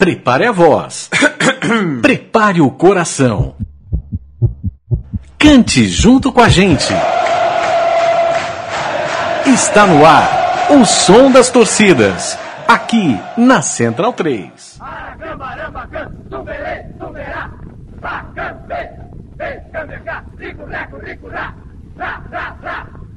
[0.00, 1.10] Prepare a voz.
[2.00, 3.54] Prepare o coração.
[5.38, 6.90] Cante junto com a gente.
[9.44, 12.38] Está no ar o som das torcidas.
[12.66, 14.80] Aqui na Central 3.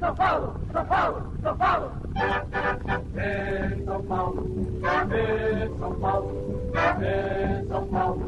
[0.04, 1.90] São Paulo, São Paulo, São Paulo.
[3.14, 4.42] Vem São Paulo,
[5.08, 8.20] vem São Paulo, vem São Paulo,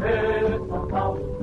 [0.00, 1.34] vem São Paulo.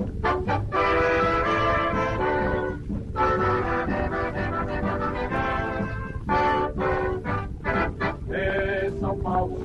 [8.27, 9.57] Vem São Paulo,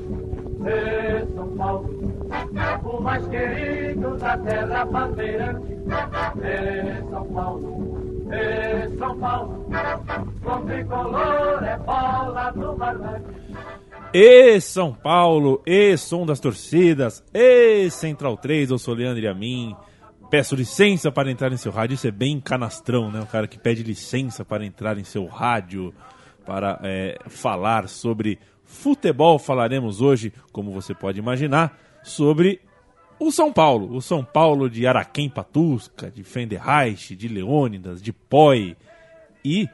[1.35, 1.91] São Paulo,
[2.85, 5.77] o mais querido da terra bandeirante.
[6.37, 8.16] Vem São Paulo.
[8.31, 9.67] E São Paulo,
[10.43, 12.77] com tricolor é bola do
[14.13, 19.77] E São Paulo, e som das torcidas, e Central 3, eu sou Leandro Amin.
[20.29, 21.95] Peço licença para entrar em seu rádio.
[21.95, 23.21] Isso é bem canastrão, né?
[23.21, 25.95] O cara que pede licença para entrar em seu rádio
[26.45, 29.39] para é, falar sobre futebol.
[29.39, 32.61] Falaremos hoje, como você pode imaginar, sobre
[33.19, 38.77] o São Paulo, o São Paulo de Araquém Patusca, de Fenderreich, de Leônidas, de Poi.
[39.45, 39.69] E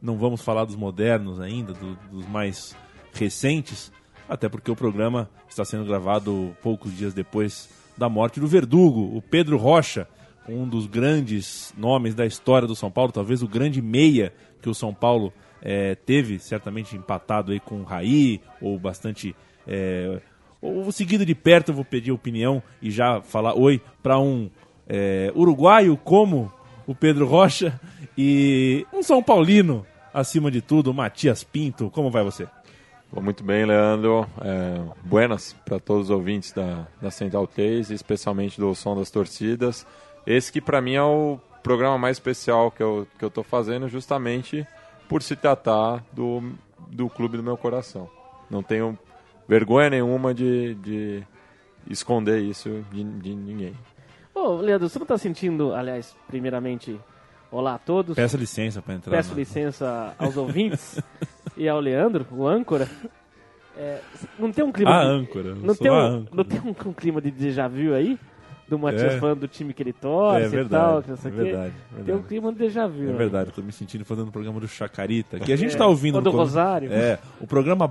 [0.00, 2.76] não vamos falar dos modernos ainda, do, dos mais
[3.12, 3.92] recentes,
[4.28, 9.22] até porque o programa está sendo gravado poucos dias depois da morte do Verdugo, o
[9.22, 10.06] Pedro Rocha,
[10.48, 14.74] um dos grandes nomes da história do São Paulo, talvez o grande meia que o
[14.74, 19.34] São Paulo é, teve, certamente empatado aí com o Raí, ou bastante
[19.66, 20.20] é,
[20.66, 24.50] ou seguido de perto, eu vou pedir opinião e já falar oi para um
[24.88, 26.52] é, uruguaio como
[26.86, 27.78] o Pedro Rocha
[28.16, 31.90] e um São Paulino, acima de tudo, Matias Pinto.
[31.90, 32.46] Como vai você?
[33.20, 34.26] muito bem, Leandro.
[34.40, 39.86] É, buenas para todos os ouvintes da, da Central 3, especialmente do Som das Torcidas.
[40.26, 44.66] Esse que para mim é o programa mais especial que eu, que eu fazendo, justamente
[45.08, 46.52] por se tratar do,
[46.90, 48.08] do clube do meu coração.
[48.50, 48.98] Não tenho
[49.48, 51.22] vergonha nenhuma de, de
[51.88, 53.74] esconder isso de, de ninguém.
[54.34, 57.00] Ô, Leandro, você não está sentindo, aliás, primeiramente,
[57.50, 58.14] olá a todos.
[58.14, 59.10] Peço licença para entrar.
[59.10, 61.00] Peço licença aos ouvintes
[61.56, 62.88] e ao Leandro, o âncora.
[63.76, 64.00] É,
[64.38, 64.90] não tem um clima.
[64.90, 65.54] A de, âncora.
[65.54, 68.18] Não tem, um, não tem um, um, clima de déjà vu aí?
[68.68, 69.18] Do Matias é.
[69.18, 71.74] falando do time que ele torce é, verdade, e tal, que não sei é verdade,
[71.90, 73.08] verdade, Tem um clima de déjà vu.
[73.08, 75.78] É verdade, eu tô me sentindo fazendo o programa do Chacarita, que a gente é.
[75.78, 76.16] tá ouvindo...
[76.16, 76.92] Ou do Rosário.
[76.92, 77.84] É, o programa,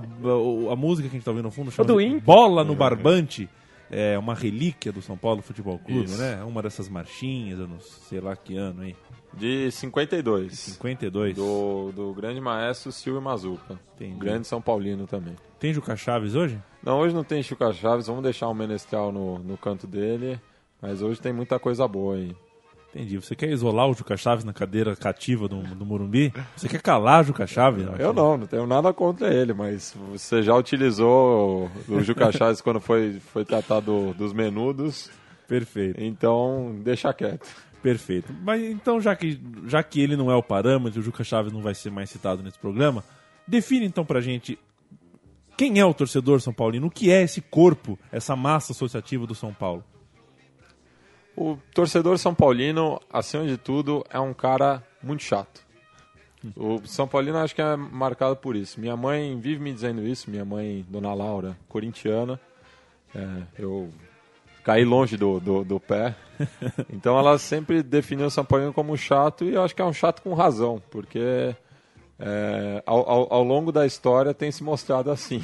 [0.70, 3.48] a música que a gente tá ouvindo no fundo chama do Bola no Barbante,
[3.90, 6.18] é uma relíquia do São Paulo Futebol Clube, Isso.
[6.18, 6.42] né?
[6.44, 8.96] Uma dessas marchinhas, eu não sei lá que ano aí.
[9.32, 10.50] De 52.
[10.50, 11.36] De 52.
[11.36, 13.78] Do, do grande maestro Silvio Mazuca.
[13.94, 14.18] Entendi.
[14.18, 15.36] Grande São Paulino também.
[15.58, 16.58] Tem Juca Chaves hoje?
[16.82, 18.06] Não, hoje não tem Juca Chaves.
[18.06, 20.40] Vamos deixar o Menestral no, no canto dele.
[20.80, 22.34] Mas hoje tem muita coisa boa aí.
[22.96, 23.18] Entendi.
[23.18, 26.32] Você quer isolar o Juca Chaves na cadeira cativa do, do Morumbi?
[26.56, 27.86] Você quer calar o Juca Chaves?
[27.98, 32.80] Eu não, não tenho nada contra ele, mas você já utilizou o Juca Chaves quando
[32.80, 35.10] foi, foi tratado dos menudos.
[35.46, 36.02] Perfeito.
[36.02, 37.46] Então, deixa quieto.
[37.82, 38.34] Perfeito.
[38.42, 41.60] Mas então, já que, já que ele não é o parâmetro, o Juca Chaves não
[41.60, 43.04] vai ser mais citado nesse programa,
[43.46, 44.58] define então pra gente
[45.56, 49.34] quem é o torcedor São Paulino, o que é esse corpo, essa massa associativa do
[49.34, 49.84] São Paulo.
[51.36, 55.60] O torcedor São Paulino, acima de tudo, é um cara muito chato.
[56.56, 58.80] O São Paulino acho que é marcado por isso.
[58.80, 62.40] Minha mãe vive me dizendo isso, minha mãe, Dona Laura, corintiana.
[63.14, 63.90] É, eu
[64.64, 66.14] caí longe do, do, do, pé.
[66.90, 69.92] Então ela sempre definiu o São Paulino como chato e eu acho que é um
[69.92, 71.54] chato com razão, porque
[72.18, 75.42] é, ao, ao, ao longo da história tem se mostrado assim.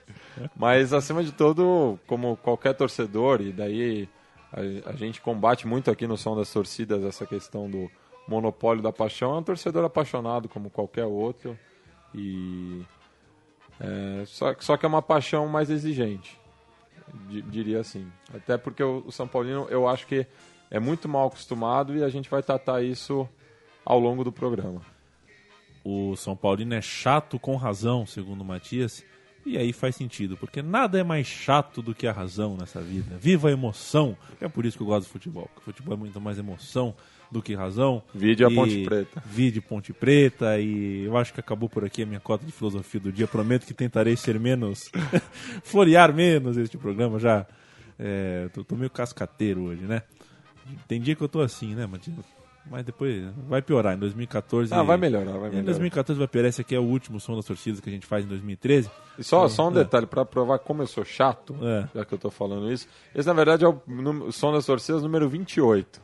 [0.56, 4.08] Mas acima de tudo, como qualquer torcedor, e daí
[4.54, 7.90] a, a, gente combate muito aqui no Som das Torcidas essa questão do
[8.28, 9.34] monopólio da paixão.
[9.34, 11.58] É um torcedor apaixonado como qualquer outro.
[12.14, 12.82] E
[13.80, 16.40] é, só, só que é uma paixão mais exigente,
[17.50, 18.10] diria assim.
[18.32, 20.24] Até porque o, o São Paulino eu acho que
[20.70, 23.28] é muito mal acostumado e a gente vai tratar isso
[23.84, 24.80] ao longo do programa.
[25.84, 29.04] O São Paulino é chato com razão, segundo o Matias.
[29.46, 33.16] E aí faz sentido, porque nada é mais chato do que a razão nessa vida.
[33.18, 34.16] Viva a emoção!
[34.40, 35.50] É por isso que eu gosto do futebol.
[35.56, 36.94] O futebol é muito mais emoção
[37.30, 38.02] do que razão.
[38.14, 39.22] Vídeo a Ponte Preta.
[39.26, 40.58] Vídeo Ponte Preta.
[40.58, 43.26] E eu acho que acabou por aqui a minha cota de filosofia do dia.
[43.26, 44.90] Prometo que tentarei ser menos.
[45.62, 47.18] florear menos este programa.
[47.18, 47.46] Já
[47.98, 50.02] é, tô, tô, meio cascateiro hoje, né?
[50.88, 52.24] Tem dia que eu tô assim, né, Matias?
[52.70, 53.94] Mas depois vai piorar.
[53.94, 54.72] Em 2014.
[54.72, 55.60] Ah, vai melhorar, vai melhorar.
[55.60, 56.48] Em 2014 vai piorar.
[56.48, 58.90] Esse aqui é o último som das torcidas que a gente faz em 2013.
[59.18, 59.74] E só, só um é.
[59.74, 61.88] detalhe, para provar como eu sou chato, é.
[61.94, 62.88] já que eu tô falando isso.
[63.14, 63.80] Esse, na verdade, é o,
[64.26, 66.02] o som das torcidas número 28.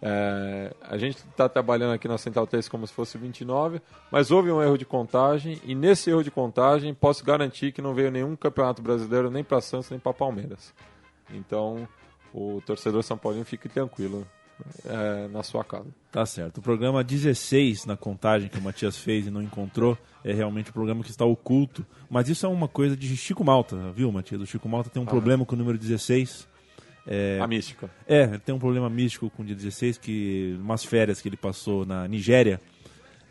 [0.00, 3.80] É, a gente está trabalhando aqui na Central 3 como se fosse 29,
[4.12, 7.94] mas houve um erro de contagem e nesse erro de contagem posso garantir que não
[7.94, 10.72] veio nenhum campeonato brasileiro nem para Santos nem para Palmeiras.
[11.32, 11.88] Então
[12.32, 14.24] o torcedor São Paulino fique tranquilo
[14.84, 15.88] é, na sua casa.
[16.10, 16.58] Tá certo.
[16.58, 20.72] O programa 16 na contagem que o Matias fez e não encontrou é realmente o
[20.72, 24.40] programa que está oculto, mas isso é uma coisa de Chico Malta, viu, Matias?
[24.40, 26.48] O Chico Malta tem um ah, problema com o número 16
[27.10, 27.90] é, a mística.
[28.06, 31.38] É, ele tem um problema místico com o dia 16, que umas férias que ele
[31.38, 32.60] passou na Nigéria,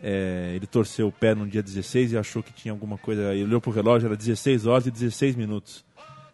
[0.02, 3.36] é, ele torceu o pé no dia 16 e achou que tinha alguma coisa.
[3.36, 5.86] Ele olhou pro relógio, era 16 horas e 16 minutos.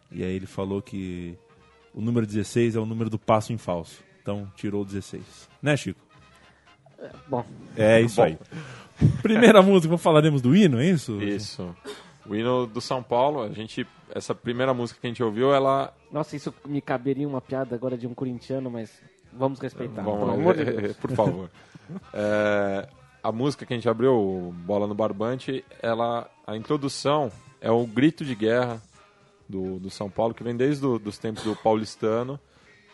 [0.10, 1.38] E aí ele falou que
[1.94, 4.02] o número 16 é o número do passo em falso.
[4.24, 5.22] Então tirou o 16.
[5.62, 6.00] Né, Chico?
[6.98, 7.46] É, bom.
[7.76, 8.24] É isso bom.
[8.24, 8.38] aí.
[9.22, 11.22] Primeira música, falaremos do hino, é isso?
[11.22, 11.76] Isso.
[12.26, 13.86] O hino do São Paulo, a gente.
[14.16, 15.94] Essa primeira música que a gente ouviu, ela.
[16.10, 19.02] Nossa, isso me caberia uma piada agora de um corintiano, mas
[19.34, 20.02] vamos respeitar.
[20.02, 20.96] Vamos, de Deus.
[20.98, 21.50] Por favor.
[22.14, 22.88] é,
[23.22, 26.30] a música que a gente abriu, Bola no Barbante, ela.
[26.48, 27.30] A introdução
[27.60, 28.82] é o grito de guerra
[29.50, 32.40] do, do São Paulo, que vem desde os tempos do paulistano.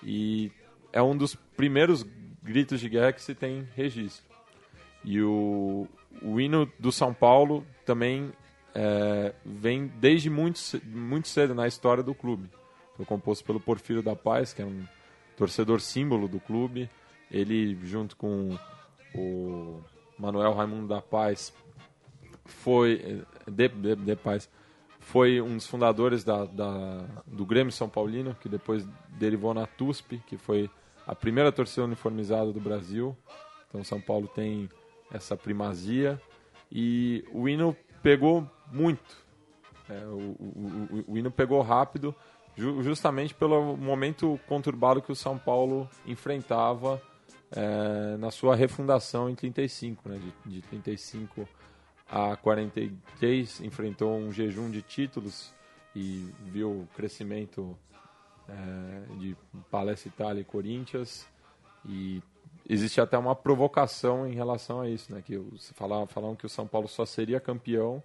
[0.03, 0.51] E
[0.91, 2.05] é um dos primeiros
[2.41, 4.23] gritos de guerra que se tem registro.
[5.03, 5.87] E o,
[6.21, 8.31] o hino do São Paulo também
[8.73, 12.49] é, vem desde muito, muito cedo na história do clube.
[12.95, 14.83] Foi composto pelo Porfírio da Paz, que é um
[15.37, 16.89] torcedor símbolo do clube.
[17.31, 18.57] Ele, junto com
[19.15, 19.81] o
[20.17, 21.53] Manuel Raimundo da Paz,
[22.45, 24.49] foi de, de, de Paz,
[24.99, 28.85] foi um dos fundadores da, da, do Grêmio São Paulino, que depois
[29.17, 30.69] derivou na TUSP, que foi
[31.09, 33.17] a primeira torcida uniformizada do Brasil.
[33.67, 34.69] Então São Paulo tem
[35.11, 36.21] essa primazia.
[36.71, 39.17] E o hino pegou muito.
[39.89, 42.13] É, o, o, o, hino pegou rápido,
[42.55, 47.01] ju, justamente pelo momento conturbado que o São Paulo enfrentava
[47.51, 51.49] é, na sua refundação em 35, né, de, de 35
[52.07, 55.51] a 43, enfrentou um jejum de títulos
[55.95, 57.75] e viu o crescimento
[58.49, 59.37] é, de
[59.69, 61.27] Palestra Itália e Corinthians
[61.85, 62.21] e
[62.67, 65.21] existe até uma provocação em relação a isso, né?
[65.21, 65.41] Que
[65.73, 68.03] falavam, falavam que o São Paulo só seria campeão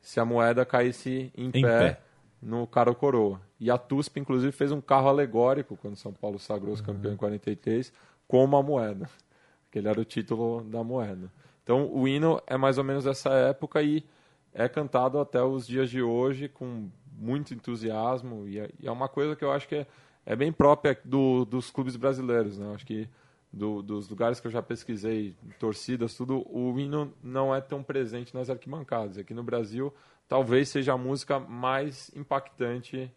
[0.00, 2.00] se a moeda caísse em, em pé, pé,
[2.42, 3.40] no Caro Coroa.
[3.60, 6.86] E a TUSP, inclusive, fez um carro alegórico quando São Paulo sagrou-se uhum.
[6.86, 7.92] campeão em 43
[8.26, 9.08] com uma moeda.
[9.70, 11.32] Que ele era o título da moeda.
[11.62, 14.04] Então, o hino é mais ou menos dessa época e
[14.54, 18.46] é cantado até os dias de hoje com muito entusiasmo.
[18.48, 19.86] E é, e é uma coisa que eu acho que é,
[20.26, 22.58] é bem própria do, dos clubes brasileiros.
[22.58, 22.66] Né?
[22.66, 23.08] Eu acho que
[23.52, 28.34] do, dos lugares que eu já pesquisei, torcidas, tudo, o hino não é tão presente
[28.34, 29.18] nas arquibancadas.
[29.18, 29.92] Aqui no Brasil,
[30.26, 33.12] talvez seja a música mais impactante.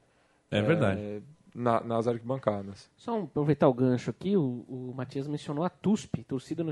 [0.51, 1.23] É, é verdade.
[1.53, 2.91] Na, nas arquibancadas.
[2.97, 6.65] Só aproveitar o gancho aqui, o, o Matias mencionou a TUSP, Torcida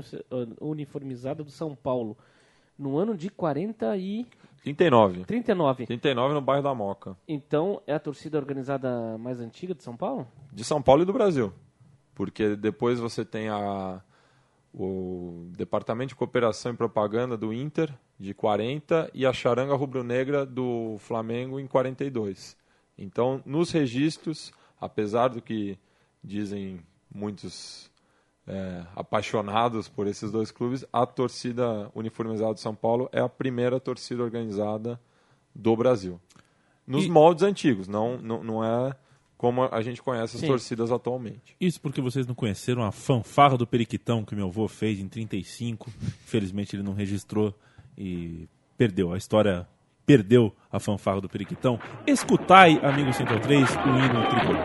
[0.60, 2.18] Uniformizada do São Paulo,
[2.78, 4.26] no ano de 40 e...
[4.64, 5.24] 39.
[5.24, 5.86] 39.
[5.86, 7.16] 39 no bairro da Moca.
[7.28, 10.26] Então, é a torcida organizada mais antiga de São Paulo?
[10.52, 11.52] De São Paulo e do Brasil
[12.14, 14.00] porque depois você tem a,
[14.72, 20.96] o Departamento de Cooperação e Propaganda do Inter, de 40, e a Charanga Rubro-Negra do
[20.98, 22.56] Flamengo em 42.
[22.96, 25.76] Então, nos registros, apesar do que
[26.22, 26.80] dizem
[27.12, 27.90] muitos
[28.46, 33.80] é, apaixonados por esses dois clubes, a torcida uniformizada de São Paulo é a primeira
[33.80, 35.00] torcida organizada
[35.54, 36.20] do Brasil.
[36.86, 37.10] Nos e...
[37.10, 38.94] moldes antigos, não, não, não é
[39.36, 40.46] como a gente conhece as Sim.
[40.46, 41.56] torcidas atualmente.
[41.60, 45.90] Isso porque vocês não conheceram a fanfarra do Periquitão que meu avô fez em 35.
[46.24, 47.54] Infelizmente ele não registrou
[47.96, 49.12] e perdeu.
[49.12, 49.68] A história
[50.06, 51.78] perdeu a fanfarra do periquitão.
[52.06, 54.64] Escutai, amigo 103, o hino tricolor.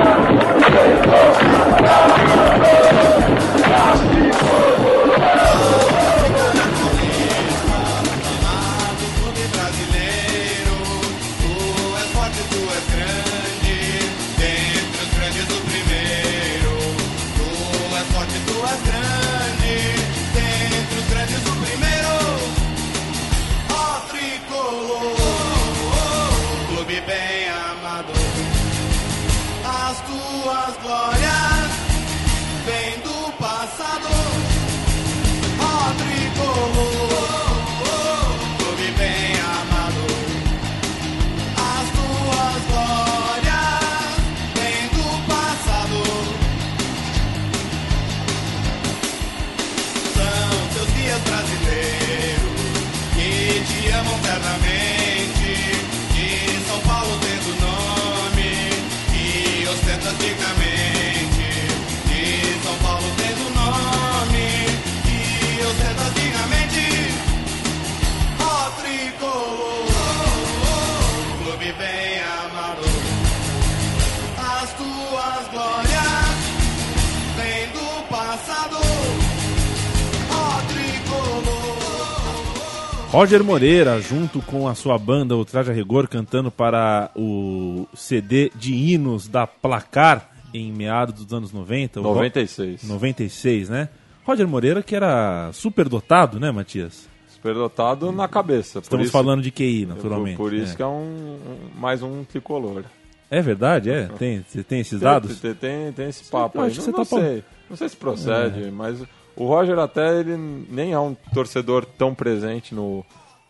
[30.91, 31.30] Gloria.
[83.11, 88.49] Roger Moreira, junto com a sua banda, o Traje a Rigor, cantando para o CD
[88.55, 91.99] de hinos da Placar em meados dos anos 90.
[91.99, 92.83] o Ro- 96.
[92.87, 93.89] 96, né?
[94.23, 97.09] Roger Moreira, que era super dotado, né, Matias?
[97.27, 98.73] Superdotado na cabeça.
[98.79, 100.37] por Estamos isso- falando de QI, por- naturalmente.
[100.37, 100.75] Por, isso é.
[100.77, 102.83] que é um, um- mais um tricolor.
[103.29, 104.05] É verdade, é?
[104.17, 105.39] Tem, você tem esses dados?
[105.39, 106.69] Tem, tem, tem esse papo eu aí.
[106.69, 107.43] Não, você não tá falando- sei.
[107.69, 109.01] Não sei se procede, mas
[109.35, 113.05] o Roger até ele nem é um torcedor tão presente no,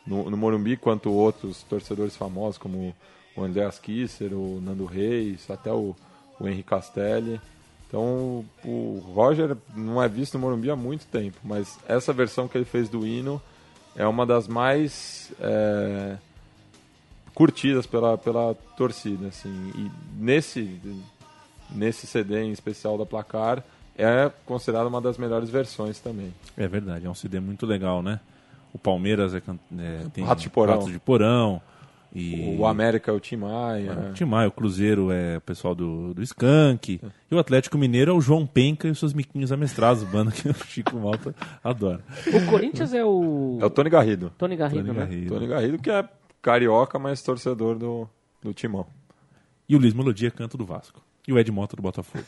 [0.06, 2.96] no, no Morumbi quanto outros torcedores famosos, como
[3.36, 5.96] o Andreas Kisser, o Nando Reis, até o,
[6.40, 7.40] o Castelli.
[7.88, 12.58] Então o Roger não é visto no Morumbi há muito tempo, mas essa versão que
[12.58, 13.42] ele fez do hino
[13.96, 16.16] é uma das mais é,
[17.34, 19.28] curtidas pela, pela torcida.
[19.28, 19.72] Assim.
[19.76, 20.80] E nesse,
[21.70, 23.64] nesse CD em especial da Placar
[23.98, 26.33] é considerada uma das melhores versões também.
[26.57, 28.19] É verdade, é um CD muito legal, né?
[28.74, 29.41] O Palmeiras é,
[29.79, 30.74] é, tem Ratos de Porão.
[30.75, 31.62] Ratos de Porão.
[32.13, 34.10] E O América é o Tim Maia.
[34.12, 37.00] o Tim Maia, o Cruzeiro é o pessoal do, do Skank.
[37.29, 40.48] E o Atlético Mineiro é o João Penca e os seus miquinhos amestrados, banda que
[40.50, 41.33] o Chico Malta
[41.63, 42.01] adora.
[42.27, 43.60] O Corinthians é o.
[43.62, 44.31] É o Tony Garrido.
[44.38, 45.05] Tony Garrido, Tony né?
[45.05, 45.33] Garrido.
[45.33, 46.05] Tony Garrido que é
[46.41, 48.10] carioca, mas torcedor do,
[48.41, 48.86] do Timão.
[49.69, 51.01] E o Luiz Melodia, canto do Vasco.
[51.28, 52.25] E o Ed Mota do Botafogo.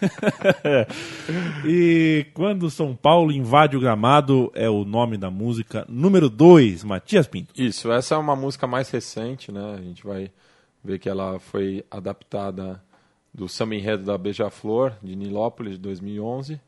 [1.64, 7.26] e quando São Paulo invade o gramado, é o nome da música número 2, Matias
[7.26, 7.52] Pinto.
[7.60, 9.74] Isso, essa é uma música mais recente, né?
[9.78, 10.30] A gente vai
[10.82, 12.82] ver que ela foi adaptada
[13.32, 16.60] do samba enredo da Beija-Flor, de Nilópolis, de 2011.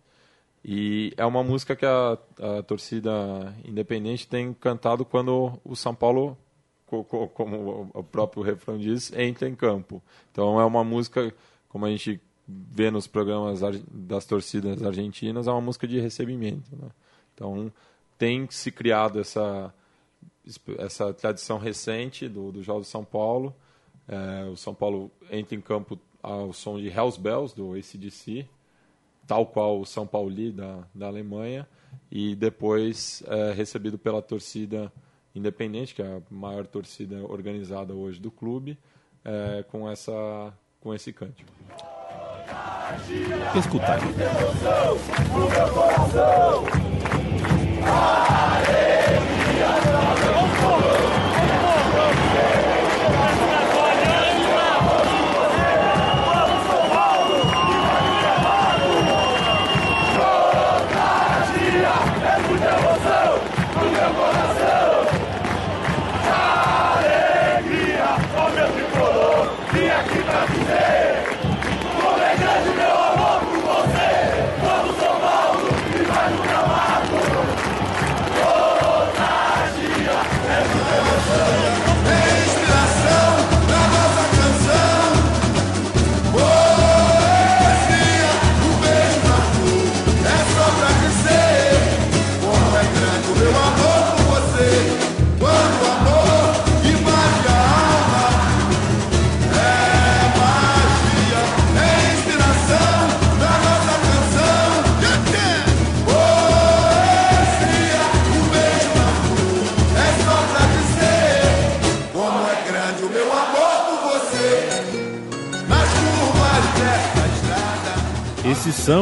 [0.65, 2.19] E é uma música que a,
[2.59, 6.37] a torcida independente tem cantado quando o São Paulo,
[6.87, 10.03] co- co- como o próprio refrão diz, entra em campo.
[10.33, 11.33] Então é uma música,
[11.77, 12.19] como a gente
[12.49, 16.75] vê nos programas das torcidas argentinas, é uma música de recebimento.
[16.75, 16.89] Né?
[17.35, 17.71] Então
[18.17, 19.75] tem se criado essa,
[20.79, 23.55] essa tradição recente do, do Jogo de São Paulo.
[24.09, 28.49] É, o São Paulo entra em campo ao som de Hells Bells, do ACDC,
[29.27, 31.69] tal qual o São Pauli da, da Alemanha,
[32.11, 34.91] e depois é recebido pela torcida
[35.35, 38.79] independente, que é a maior torcida organizada hoje do clube,
[39.23, 40.55] é, com, essa,
[40.87, 41.51] com esse cântico.
[43.57, 43.99] Escutar.
[43.99, 44.15] Como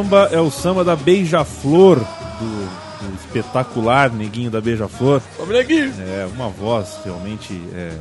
[0.04, 5.20] samba é o samba da Beija-Flor, do, do espetacular Neguinho da Beija-Flor.
[5.98, 7.54] É uma voz realmente.
[7.74, 7.92] é,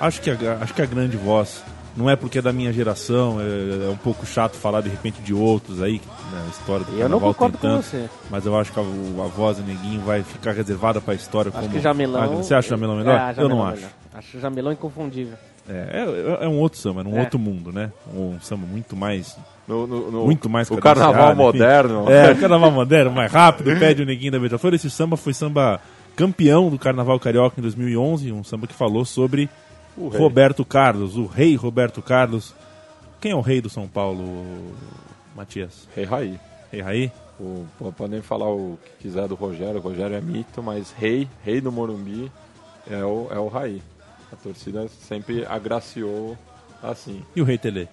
[0.00, 1.62] acho, que a, acho que a grande voz.
[1.96, 5.22] Não é porque é da minha geração, é, é um pouco chato falar de repente
[5.22, 6.00] de outros aí,
[6.32, 8.10] né, a história do Eu não carnaval tem concordo com tanto, você.
[8.28, 11.50] Mas eu acho que a, a voz do Neguinho vai ficar reservada para a história
[11.50, 11.72] Acho como.
[11.72, 12.20] que Jamelão.
[12.20, 13.16] Ah, Você acha o Jamelão melhor?
[13.16, 13.76] É, eu não Jamelão acho.
[13.76, 13.90] melhor.
[14.12, 15.34] Acho o Jamelão inconfundível.
[15.68, 16.04] É,
[16.40, 17.20] é, é um outro samba, é um É.
[17.20, 17.92] outro mundo, né?
[18.12, 19.36] Um samba muito mais.
[19.66, 22.10] No, no- no- Muito mais O carnaval moderno.
[22.10, 24.74] É, o carnaval moderno, mais rápido, pede o neguinho da Beija-Flor.
[24.74, 25.80] Esse samba foi samba
[26.16, 29.48] campeão do Carnaval Carioca em 2011, um samba que falou sobre
[29.96, 30.20] O rei.
[30.20, 32.54] Roberto Carlos, o rei Roberto Carlos.
[33.20, 34.24] Quem é o rei do São Paulo,
[35.34, 35.88] Matias?
[35.94, 36.38] Rei Raí.
[36.70, 37.12] Rei Raí?
[37.40, 37.64] O,
[37.96, 41.72] podem falar o que quiser do Rogério, o Rogério é mito, mas rei, rei do
[41.72, 42.30] Morumbi
[42.88, 43.82] é o, é o Raí.
[44.32, 46.36] A torcida sempre agraciou
[46.82, 47.88] assim, E o rei Tele?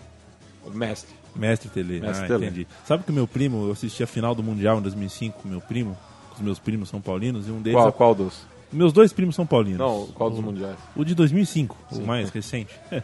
[0.65, 1.15] o mestre.
[1.35, 1.99] Mestre Tele.
[1.99, 2.45] Mestre ah, Tele.
[2.45, 2.67] entendi.
[2.85, 5.61] Sabe que o meu primo, eu assisti a final do Mundial em 2005 com meu
[5.61, 5.97] primo,
[6.29, 7.79] com os meus primos são paulinos, e um deles...
[7.79, 8.45] Qual, qual dos?
[8.71, 9.79] Meus dois primos são paulinos.
[9.79, 10.77] Não, qual dos mundiais?
[10.95, 12.73] O de 2005, o mais recente.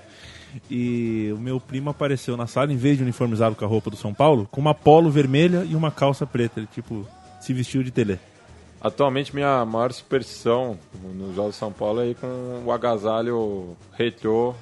[0.71, 3.97] E o meu primo apareceu na sala, em vez de uniformizado com a roupa do
[3.97, 6.59] São Paulo, com uma polo vermelha e uma calça preta.
[6.59, 7.05] Ele, tipo,
[7.39, 8.17] se vestiu de tele.
[8.81, 14.55] Atualmente minha maior superstição no Jogos de São Paulo é ir com o agasalho retrô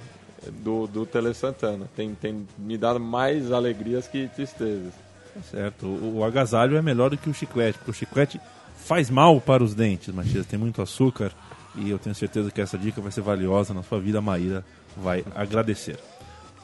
[0.51, 1.89] do, do Tele Santana.
[1.95, 4.93] Tem, tem me dado mais alegrias que tristezas.
[5.33, 5.85] Tá certo.
[5.85, 8.39] O, o agasalho é melhor do que o chiclete, porque o chiclete
[8.75, 10.45] faz mal para os dentes, Matias.
[10.45, 11.31] Tem muito açúcar
[11.75, 14.19] e eu tenho certeza que essa dica vai ser valiosa na sua vida.
[14.19, 15.99] A Maíra vai agradecer.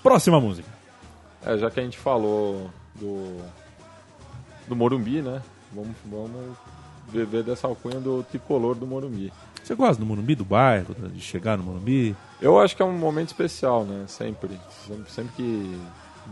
[0.02, 0.70] Próxima música.
[1.46, 3.42] É, já que a gente falou do,
[4.68, 5.42] do Morumbi, né?
[5.74, 6.58] Vamos, vamos
[7.12, 9.32] beber dessa alcunha do tricolor do Morumbi.
[9.64, 12.16] Você gosta do Morumbi, do bairro, de chegar no Morumbi?
[12.42, 14.06] Eu acho que é um momento especial, né?
[14.08, 14.60] Sempre.
[14.88, 15.80] Sempre, sempre que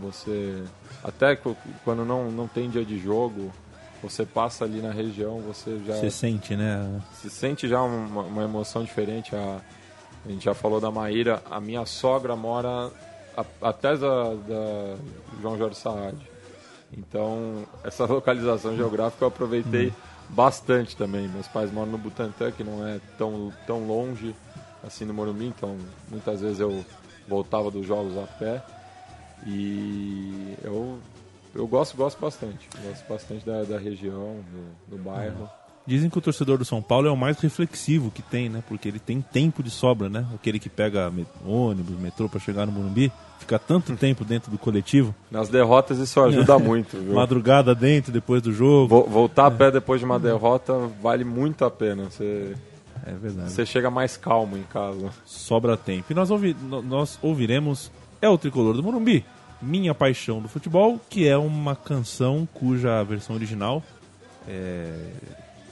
[0.01, 0.63] você.
[1.03, 1.35] Até
[1.83, 3.51] quando não, não tem dia de jogo,
[4.01, 7.01] você passa ali na região, você já Você sente, né?
[7.13, 9.35] se sente já uma, uma emoção diferente.
[9.35, 9.59] A,
[10.25, 12.91] a gente já falou da Maíra, a minha sogra mora
[13.37, 14.95] a- atrás da, da
[15.41, 16.17] João Jorge Saad.
[16.97, 19.93] Então, essa localização geográfica eu aproveitei
[20.29, 21.27] bastante também.
[21.27, 24.35] Meus pais moram no Butantã, que não é tão, tão longe
[24.83, 25.77] assim no Morumbi, então
[26.09, 26.85] muitas vezes eu
[27.27, 28.63] voltava dos jogos a pé.
[29.45, 30.99] E eu,
[31.55, 32.67] eu gosto, gosto bastante.
[32.83, 35.49] Gosto bastante da, da região, do, do bairro.
[35.89, 38.63] Dizem que o torcedor do São Paulo é o mais reflexivo que tem, né?
[38.67, 40.23] Porque ele tem tempo de sobra, né?
[40.35, 41.11] Aquele que pega
[41.45, 46.21] ônibus, metrô pra chegar no Morumbi, fica tanto tempo dentro do coletivo, Nas derrotas isso
[46.21, 47.15] ajuda muito, viu?
[47.15, 48.87] madrugada dentro, depois do jogo.
[48.87, 52.03] Vo- Voltar a pé depois de uma derrota vale muito a pena.
[52.03, 52.55] Você,
[53.03, 53.51] É verdade.
[53.51, 55.09] você chega mais calmo em casa.
[55.25, 56.05] Sobra tempo.
[56.11, 59.25] E nós, ouvi- nós ouviremos É o Tricolor do Morumbi,
[59.59, 63.81] Minha Paixão do Futebol, que é uma canção cuja versão original
[64.47, 64.93] é...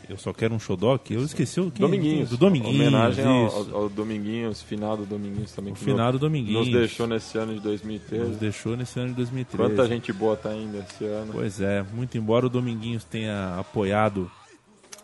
[0.10, 2.30] Eu só quero um xodó, que eu esqueci o que Dominguinhos.
[2.30, 3.76] Do Dominguinhos, Homenagem ao, isso.
[3.76, 5.74] ao, Dominguinhos, finado Dominguinhos também.
[5.74, 6.68] O que finado nos- Dominguinhos.
[6.68, 8.32] Nos deixou nesse ano de Nos 2013.
[8.40, 9.70] deixou nesse ano de 2013.
[9.76, 11.34] Quanta gente boa tá ainda esse ano.
[11.34, 14.32] Pois é, muito embora o Dominguinhos tenha apoiado.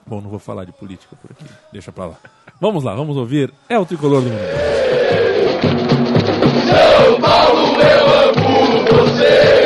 [0.07, 2.17] Bom, não vou falar de política por aqui, deixa pra lá.
[2.61, 3.53] Vamos lá, vamos ouvir.
[3.67, 4.39] É o tricolor do mundo.
[9.13, 9.62] Que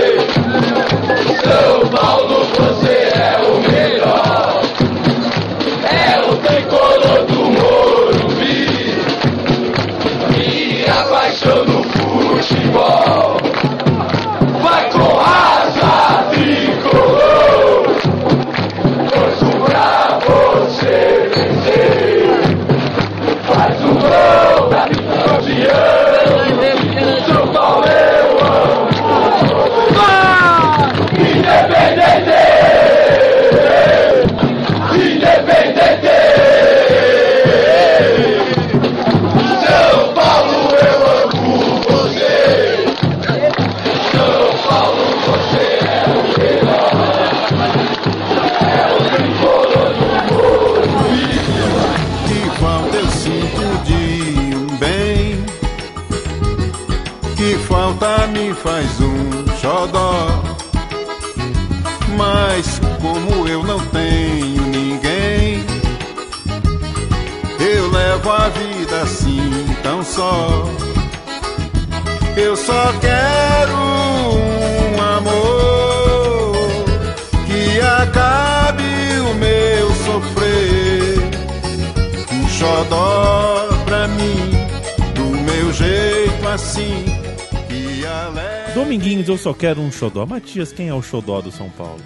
[89.27, 90.25] Dominguinhos, eu só quero um xodó.
[90.25, 91.99] Matias, quem é o xodó do São Paulo?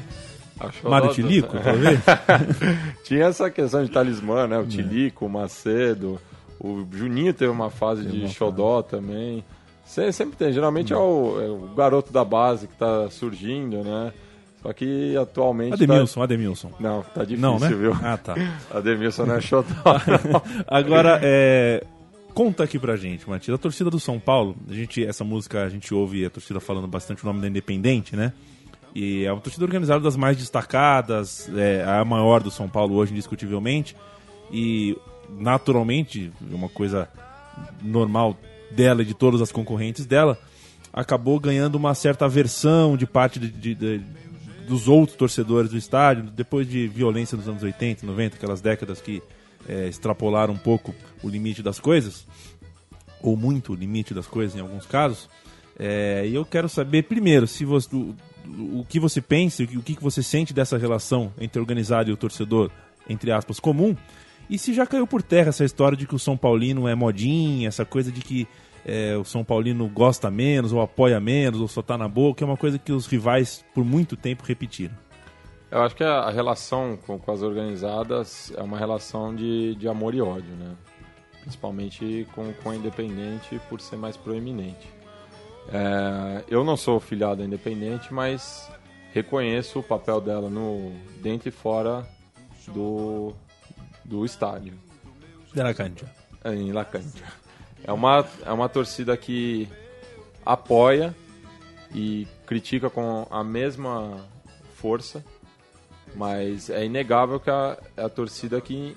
[0.60, 2.00] Acho Mário eu Tilico, talvez?
[3.04, 4.58] Tinha essa questão de talismã, né?
[4.58, 6.20] O Tilico, o Macedo.
[6.60, 9.44] O Juninho teve uma fase de xodó também.
[9.86, 10.54] Se- Sempre tem.
[10.54, 14.14] Geralmente é o, é o garoto da base que tá surgindo, né?
[14.62, 15.74] Só que atualmente.
[15.74, 16.70] Ademilson, Ademilson.
[16.70, 16.76] Tá...
[16.80, 17.68] Não, tá difícil, Não, né?
[17.70, 17.98] viu?
[18.04, 18.36] Ah, tá.
[18.72, 19.66] Ademilson não é xodó.
[20.32, 20.42] não.
[20.68, 21.84] Agora, é...
[22.34, 23.56] Conta aqui pra gente, Matias.
[23.56, 26.88] A torcida do São Paulo, a gente, essa música a gente ouve a torcida falando
[26.88, 28.34] bastante o nome da Independente, né?
[28.96, 33.12] E é uma torcida organizada das mais destacadas, é a maior do São Paulo hoje,
[33.12, 33.96] indiscutivelmente.
[34.52, 34.98] E,
[35.30, 37.08] naturalmente, uma coisa
[37.82, 38.38] normal
[38.72, 40.38] dela e de todas as concorrentes dela,
[40.94, 44.02] acabou ganhando uma certa aversão de parte de, de, de,
[44.67, 49.22] dos outros torcedores do estádio, depois de violência nos anos 80, 90, aquelas décadas que
[49.67, 50.93] é, extrapolaram um pouco
[51.24, 52.28] o limite das coisas,
[53.21, 55.30] ou muito o limite das coisas em alguns casos.
[55.78, 58.15] É, e eu quero saber, primeiro, se você, o,
[58.80, 62.69] o que você pensa, o que você sente dessa relação entre organizado e o torcedor,
[63.08, 63.95] entre aspas, comum,
[64.50, 67.67] e se já caiu por terra essa história de que o São Paulino é modinha,
[67.67, 68.47] essa coisa de que
[68.86, 72.45] é, o São Paulino gosta menos, ou apoia menos, ou só tá na que é
[72.45, 74.95] uma coisa que os rivais por muito tempo repetiram.
[75.72, 80.14] Eu acho que a relação com, com as organizadas é uma relação de, de amor
[80.14, 80.76] e ódio, né?
[81.40, 84.88] Principalmente com, com a Independente por ser mais proeminente.
[85.70, 88.70] É, eu não sou filiado à Independente, mas
[89.14, 92.06] reconheço o papel dela no dentro e fora
[92.68, 93.34] do,
[94.04, 94.74] do estádio.
[95.54, 96.12] De La Cancha.
[96.44, 97.24] Em La Cancha.
[97.84, 99.70] É uma, é uma torcida que
[100.46, 101.16] apoia
[101.96, 104.26] e critica com a mesma
[104.76, 105.24] força,
[106.15, 108.95] mas é inegável que a, é a torcida que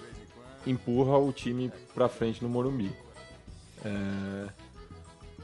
[0.67, 2.91] empurra o time para frente no Morumbi.
[3.85, 4.49] É,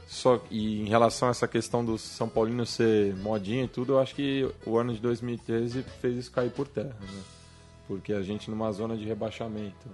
[0.07, 3.99] só, e em relação a essa questão do São Paulino ser modinha e tudo, eu
[3.99, 6.97] acho que o ano de 2013 fez isso cair por terra.
[6.99, 7.23] Né?
[7.87, 9.89] Porque a gente numa zona de rebaixamento,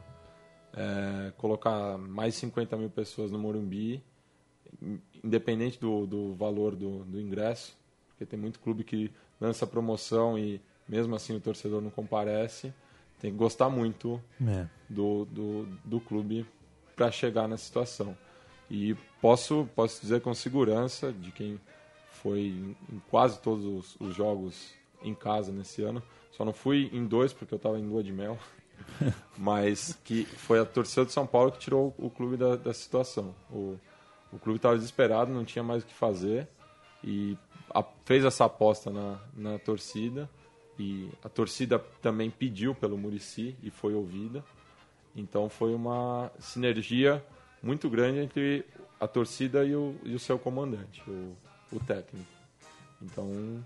[0.73, 4.03] é, colocar mais 50 mil pessoas no Morumbi,
[5.23, 7.77] independente do, do valor do, do ingresso,
[8.09, 12.73] porque tem muito clube que lança promoção e mesmo assim o torcedor não comparece,
[13.19, 14.67] tem que gostar muito É.
[14.89, 16.45] do, do, do clube
[16.95, 18.17] para chegar nessa situação.
[18.69, 21.59] E posso, posso dizer com segurança de quem
[22.11, 22.39] foi
[22.91, 27.31] em, quase todos os, os jogos em casa nesse ano, só não fui em dois
[27.33, 28.37] porque eu estava em lua de mel,
[29.37, 33.33] mas que foi a torcida de São Paulo que tirou o clube da, da situação.
[33.51, 33.77] O,
[34.31, 36.47] o clube estava desesperado, não tinha mais o que fazer
[37.03, 37.37] e
[37.73, 40.29] a- fez essa aposta na, na torcida
[40.79, 44.43] e a torcida também pediu pelo Murici e foi ouvida.
[45.15, 47.23] Então foi uma sinergia
[47.61, 48.65] muito grande entre
[48.99, 51.35] a torcida e o, e o seu comandante, o,
[51.71, 52.29] o técnico.
[53.01, 53.63] Então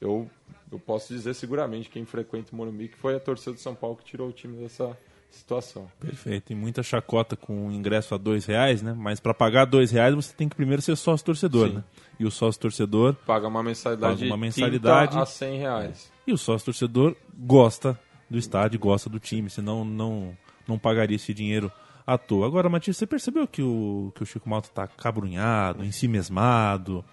[0.00, 0.30] eu,
[0.70, 3.96] eu posso dizer seguramente quem frequenta o Morumbi que foi a torcida do São Paulo
[3.96, 4.96] que tirou o time dessa
[5.34, 5.88] situação.
[6.00, 6.44] Perfeito.
[6.46, 8.94] Tem muita chacota com ingresso a dois reais, né?
[8.96, 11.74] Mas para pagar dois reais você tem que primeiro ser sócio torcedor, Sim.
[11.76, 11.84] né?
[12.18, 15.10] E o sócio torcedor Paga uma mensalidade, Paga uma de mensalidade.
[15.10, 16.12] 30 a 100 reais.
[16.26, 17.98] e o sócio torcedor gosta
[18.30, 21.70] do estádio, gosta do time, senão não não pagaria esse dinheiro
[22.06, 22.46] à toa.
[22.46, 27.04] Agora, Matias, você percebeu que o que o Chico Malta tá cabrunhado, em si mesmado?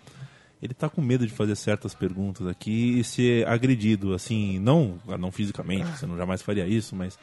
[0.62, 5.32] Ele tá com medo de fazer certas perguntas aqui e ser agredido, assim, não, não
[5.32, 7.18] fisicamente, você não jamais faria isso, mas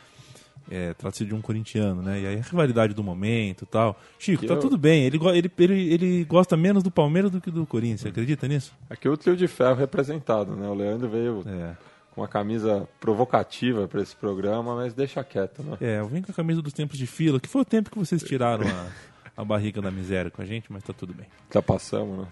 [0.70, 2.20] é, trata-se de um corintiano, né?
[2.20, 3.98] E aí a rivalidade do momento e tal.
[4.18, 7.50] Chico, tá eu- tudo bem, ele, ele, ele, ele gosta menos do Palmeiras do que
[7.50, 8.72] do Corinthians, você acredita nisso?
[8.90, 10.68] Aqui o trio de ferro representado, né?
[10.68, 11.76] O Leandro veio É.
[12.14, 15.76] com uma camisa provocativa para esse programa, mas deixa quieto, né?
[15.81, 17.98] É, eu venho com a camisa dos tempos de fila, que foi o tempo que
[17.98, 21.26] vocês tiraram a, a barriga da miséria com a gente, mas tá tudo bem.
[21.52, 22.26] Já passamos, né?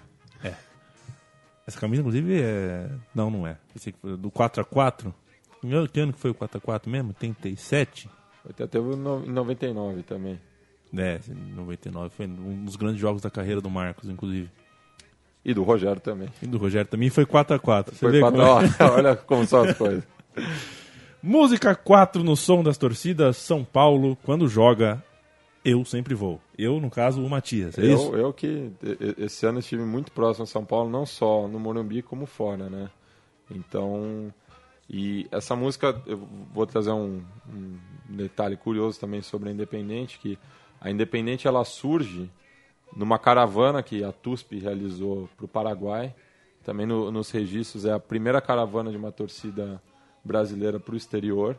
[1.67, 2.89] Essa camisa, inclusive, é.
[3.13, 3.57] Não, não é.
[4.21, 5.13] Do 4x4.
[5.65, 7.09] Em ano- Que ano que foi o 4x4 mesmo?
[7.09, 8.09] 87?
[8.49, 10.41] Até teve em 99 também.
[10.97, 11.21] É,
[11.57, 12.11] 99.
[12.11, 14.49] Foi um dos grandes jogos da carreira do Marcos, inclusive.
[15.45, 16.29] E do Rogério também.
[16.43, 17.91] E do Rogério também foi 4x4.
[17.91, 18.91] Você Foi vê quatro- como é?
[18.93, 20.05] Olha como são as coisas.
[21.23, 23.37] Música 4 no som das torcidas.
[23.37, 25.03] São Paulo, quando joga,
[25.65, 26.41] eu sempre vou.
[26.57, 27.79] Eu, no caso, o Matias.
[27.79, 28.11] É isso?
[28.13, 28.71] Eu, eu que
[29.19, 32.89] esse ano estive muito próximo a São Paulo, não só no Morumbi como fora, né?
[33.51, 34.33] Então,
[34.89, 36.19] e essa música, eu
[36.53, 37.77] vou trazer um, um
[38.09, 40.39] detalhe curioso também sobre a Independente, que
[40.81, 42.31] a Independente ela surge
[42.95, 46.15] numa caravana que a TUSP realizou para o Paraguai.
[46.65, 49.81] Também no- nos registros é a primeira caravana de uma torcida
[50.25, 51.59] brasileira para o exterior.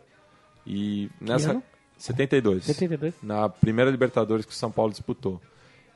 [0.66, 1.64] E nessa ano?
[1.98, 3.14] 72 72?
[3.24, 5.42] na primeira Libertadores que o São Paulo disputou.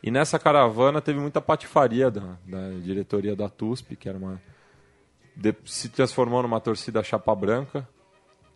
[0.02, 4.42] E nessa caravana teve muita patifaria da, da diretoria da TUSP, que era uma
[5.36, 7.88] de- se transformou numa torcida chapa branca,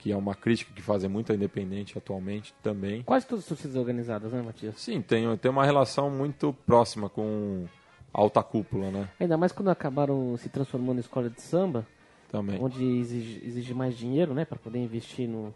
[0.05, 3.01] que é uma crítica que fazem muito a Independente atualmente também.
[3.01, 4.79] Quase todas as torcidas organizadas, né, Matias?
[4.79, 7.65] Sim, tem, tem uma relação muito próxima com
[8.13, 9.09] a alta cúpula, né?
[9.19, 11.87] Ainda mais quando acabaram se transformando em escola de samba,
[12.31, 12.59] Também.
[12.61, 15.51] onde exige, exige mais dinheiro, né, para poder investir no,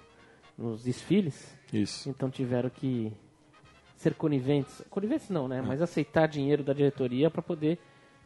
[0.57, 1.55] nos desfiles.
[1.71, 2.09] Isso.
[2.09, 3.13] Então tiveram que
[3.97, 4.83] ser coniventes.
[4.89, 5.62] Coniventes não, né?
[5.62, 7.77] Mas aceitar dinheiro da diretoria para poder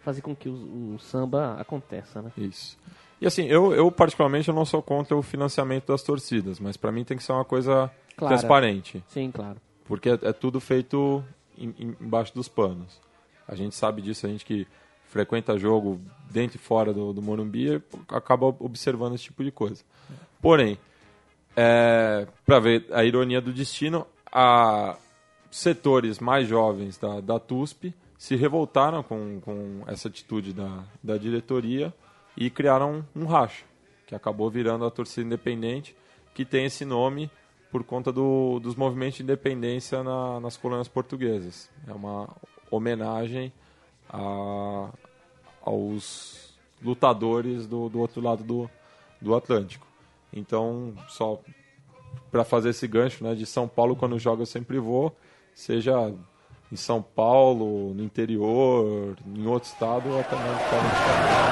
[0.04, 2.32] fazer com que o, o samba aconteça, né?
[2.38, 2.78] Isso.
[3.22, 6.92] E assim, eu, eu particularmente eu não sou contra o financiamento das torcidas, mas para
[6.92, 8.36] mim tem que ser uma coisa Clara.
[8.38, 9.58] transparente, Sim, claro.
[9.86, 11.24] porque é, é tudo feito
[11.58, 13.00] em- em- embaixo dos panos.
[13.48, 14.68] A gente sabe disso, a gente que
[15.08, 19.84] frequenta jogo dentro e fora do, do Morumbi acaba observando esse tipo de coisa.
[20.42, 20.78] Porém,
[21.56, 24.98] é, para ver a ironia do destino, a
[25.52, 31.93] setores mais jovens da, da TUSP se revoltaram com, com essa atitude da, da diretoria
[32.38, 33.65] e criaram um racha,
[34.07, 35.93] que acabou virando a torcida independente,
[36.33, 37.29] que tem esse nome
[37.69, 41.69] por conta do, dos movimentos de independência na- nas colônias portuguesas.
[41.86, 42.29] É uma
[42.71, 43.51] homenagem
[44.09, 44.89] a,
[45.62, 48.69] aos lutadores do, do outro lado do,
[49.21, 49.86] do Atlântico.
[50.31, 51.41] Então, só
[52.31, 55.13] para fazer esse gancho, né, de São Paulo quando joga eu sempre vou,
[55.53, 56.15] seja
[56.71, 61.43] em São Paulo, no interior, em outro estado até mesmo fora do estado.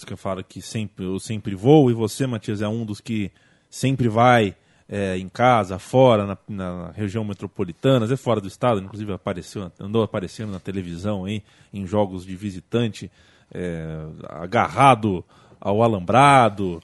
[0.00, 3.30] Música fala que sempre, eu sempre vou, e você, Matias, é um dos que
[3.68, 4.56] sempre vai
[4.88, 10.02] é, em casa, fora, na, na região metropolitana, vezes fora do estado, inclusive apareceu, andou
[10.02, 13.10] aparecendo na televisão aí, em jogos de visitante,
[13.52, 15.22] é, agarrado
[15.60, 16.80] ao alambrado,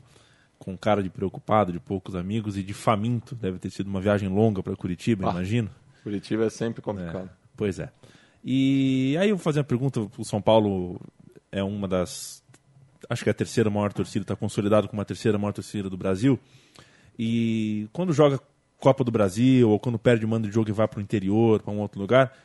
[0.58, 3.34] com cara de preocupado, de poucos amigos e de faminto.
[3.34, 5.30] Deve ter sido uma viagem longa para Curitiba, Ah.
[5.30, 5.70] imagino.
[6.02, 7.30] Curitiba é sempre complicado.
[7.56, 7.90] Pois é.
[8.44, 11.00] E aí eu vou fazer uma pergunta, o São Paulo
[11.50, 12.44] é uma das
[13.08, 15.96] acho que é a terceira maior torcida, está consolidado como a terceira maior torcida do
[15.96, 16.38] Brasil.
[17.18, 18.40] E quando joga
[18.78, 21.62] Copa do Brasil ou quando perde o mando de jogo e vai para o interior,
[21.62, 22.36] para um outro lugar,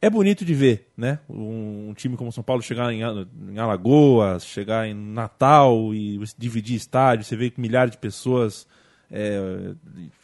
[0.00, 1.18] é bonito de ver, né?
[1.28, 6.76] Um, um time como São Paulo chegar em, em Alagoas, chegar em Natal e dividir
[6.76, 8.66] estádio, você vê milhares de pessoas
[9.10, 9.72] é,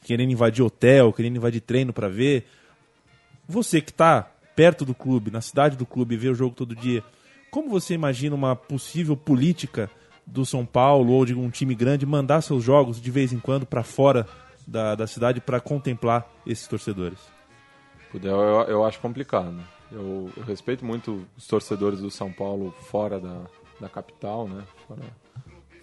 [0.02, 2.46] querendo invadir hotel, querendo invadir treino para ver.
[3.48, 7.02] Você que está perto do clube, na cidade do clube, vê o jogo todo dia,
[7.54, 9.88] como você imagina uma possível política
[10.26, 13.64] do São Paulo ou de um time grande mandar seus jogos de vez em quando
[13.64, 14.26] para fora
[14.66, 17.20] da, da cidade para contemplar esses torcedores?
[18.12, 19.54] Eu, eu acho complicado.
[19.92, 23.42] Eu, eu respeito muito os torcedores do São Paulo fora da,
[23.80, 24.64] da capital, né?
[24.88, 25.02] Fora,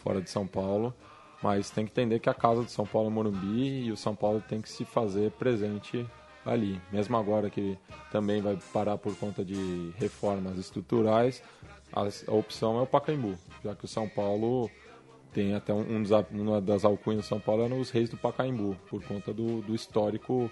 [0.03, 0.93] fora de São Paulo.
[1.41, 4.13] Mas tem que entender que a casa do São Paulo é Morumbi e o São
[4.13, 6.05] Paulo tem que se fazer presente
[6.45, 6.81] ali.
[6.91, 7.77] Mesmo agora que
[8.11, 11.43] também vai parar por conta de reformas estruturais,
[11.93, 14.69] a, a opção é o Pacaembu, já que o São Paulo
[15.33, 18.17] tem até um, um dos uma das alcunhas do São Paulo é nos Reis do
[18.17, 20.49] Pacaembu, por conta do, do histórico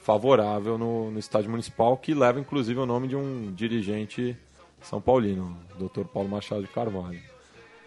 [0.00, 4.36] favorável no, no estádio municipal, que leva inclusive o nome de um dirigente
[4.82, 6.04] são paulino, Dr.
[6.04, 7.20] Paulo Machado de Carvalho.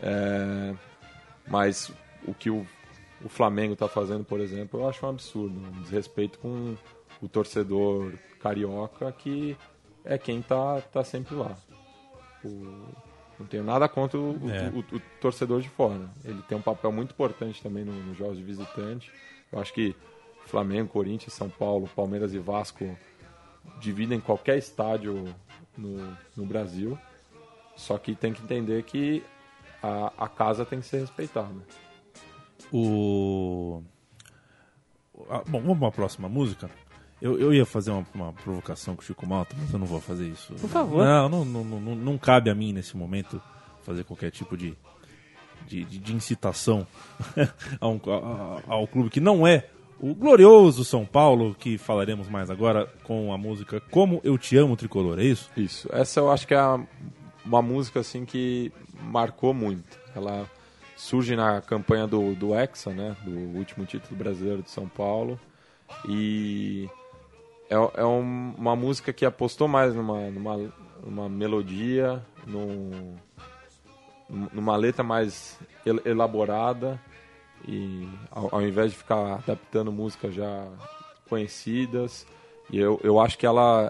[0.01, 0.73] É,
[1.47, 1.91] mas
[2.27, 2.65] o que o,
[3.23, 6.75] o Flamengo está fazendo, por exemplo, eu acho um absurdo, um desrespeito com
[7.21, 9.57] o torcedor carioca, que
[10.05, 11.55] é quem tá, tá sempre lá.
[12.43, 12.87] O-
[13.39, 14.69] não tenho nada contra o, É.
[14.69, 16.09] o- o torcedor de fora.
[16.23, 19.11] Ele tem um papel muito importante também no- nos jogos de visitante.
[19.51, 19.95] Eu acho que
[20.45, 22.97] Flamengo, Corinthians, São Paulo, Palmeiras e Vasco
[23.79, 25.25] dividem qualquer estádio
[25.77, 26.97] no, no Brasil.
[27.75, 29.23] Só que tem que entender que
[29.83, 31.53] a, a casa tem que ser respeitada.
[32.71, 33.83] O.
[35.29, 36.69] Ah, bom, vamos para a próxima música.
[37.21, 39.99] Eu, eu ia fazer uma, uma provocação com o Chico Malta, mas eu não vou
[39.99, 40.53] fazer isso.
[40.53, 41.03] Por favor.
[41.03, 43.41] Não, não, não, não, não cabe a mim nesse momento
[43.83, 44.75] fazer qualquer tipo de,
[45.67, 46.85] de, de- de incitação
[47.81, 49.67] a um- a- a- ao clube que não é
[49.99, 54.75] o glorioso São Paulo, que falaremos mais agora com a música Como Eu Te Amo
[54.77, 55.49] Tricolor, é isso?
[55.57, 55.89] Isso.
[55.91, 56.79] Essa eu acho que é a-
[57.43, 59.97] uma música assim que marcou muito.
[60.15, 60.45] Ela
[60.95, 63.15] surge na campanha do, do Hexa, né?
[63.23, 65.39] Do último título brasileiro de São Paulo.
[66.07, 66.87] E
[67.69, 70.73] é, é um- uma música que apostou mais numa, numa,
[71.05, 73.15] numa melodia, num,
[74.53, 76.99] numa letra mais el- elaborada
[77.67, 80.67] e ao, ao invés de ficar adaptando músicas já
[81.29, 82.25] conhecidas
[82.69, 83.89] E eu, eu acho que ela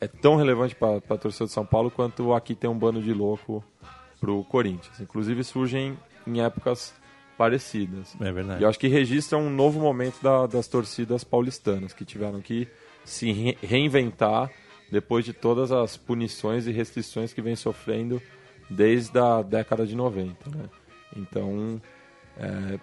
[0.00, 3.12] é tão relevante para a torcida de São Paulo quanto aqui tem um bando de
[3.12, 3.62] louco
[4.20, 5.00] pro Corinthians.
[5.00, 6.94] Inclusive surgem em épocas
[7.36, 8.14] parecidas.
[8.20, 8.60] É verdade.
[8.60, 12.68] E eu acho que registra um novo momento da- das torcidas paulistanas, que tiveram que
[13.04, 14.50] se re- reinventar
[14.90, 18.20] depois de todas as punições e restrições que vem sofrendo
[18.68, 20.50] desde a década de 90.
[20.50, 20.68] né?
[21.16, 21.80] Então,
[22.36, 22.78] é,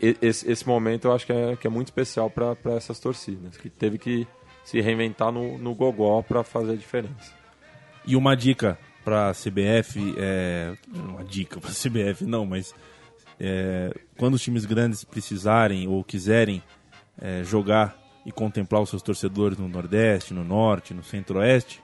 [0.00, 3.70] esse, esse momento eu acho que é, que é muito especial para essas torcidas, que
[3.70, 4.26] teve que
[4.64, 7.32] se reinventar no, no gogó para fazer a diferença.
[8.06, 10.74] E uma dica pra CBF, é...
[10.94, 12.74] uma dica pra CBF não, mas
[13.38, 16.62] é, quando os times grandes precisarem ou quiserem
[17.20, 21.80] é, jogar e contemplar os seus torcedores no Nordeste, no Norte, no Centro-Oeste,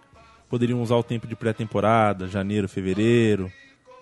[0.48, 3.50] poderiam usar o tempo de pré-temporada, janeiro, fevereiro,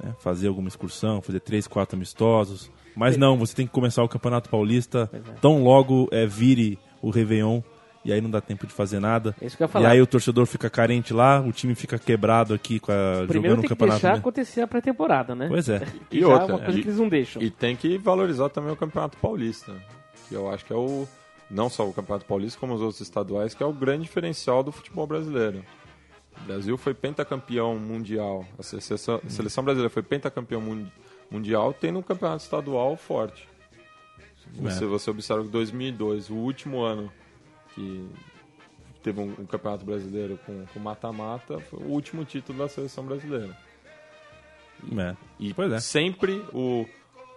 [0.02, 2.70] né, fazer alguma excursão, fazer três, quatro amistosos.
[2.96, 7.60] Mas não, você tem que começar o Campeonato Paulista tão logo é, vire o Réveillon
[8.04, 9.34] e aí não dá tempo de fazer nada.
[9.40, 9.88] É isso que eu ia E falar.
[9.90, 13.42] aí o torcedor fica carente lá, o time fica quebrado aqui com a, Primeiro jogando
[13.56, 14.00] tem o que campeonato.
[14.00, 14.18] deixar né?
[14.20, 15.46] acontecer a pré-temporada, né?
[15.48, 15.80] Pois é.
[16.08, 17.42] Que E já é outra, uma coisa e- que eles não deixam.
[17.42, 19.72] E tem que valorizar também o Campeonato Paulista,
[20.28, 21.06] que eu acho que é o
[21.50, 24.70] não só o Campeonato Paulista como os outros estaduais, que é o grande diferencial do
[24.72, 25.64] futebol brasileiro.
[26.40, 30.86] O Brasil foi pentacampeão mundial, a seleção, a seleção brasileira foi pentacampeão mun-
[31.30, 33.48] mundial, tendo um campeonato estadual forte.
[34.54, 37.12] Você, você observa que 2002, o último ano
[37.74, 38.08] que
[39.02, 40.38] teve um, um campeonato brasileiro
[40.72, 43.56] com mata-mata, foi o último título da seleção brasileira.
[44.96, 45.16] É.
[45.40, 45.80] E é.
[45.80, 46.86] sempre, o-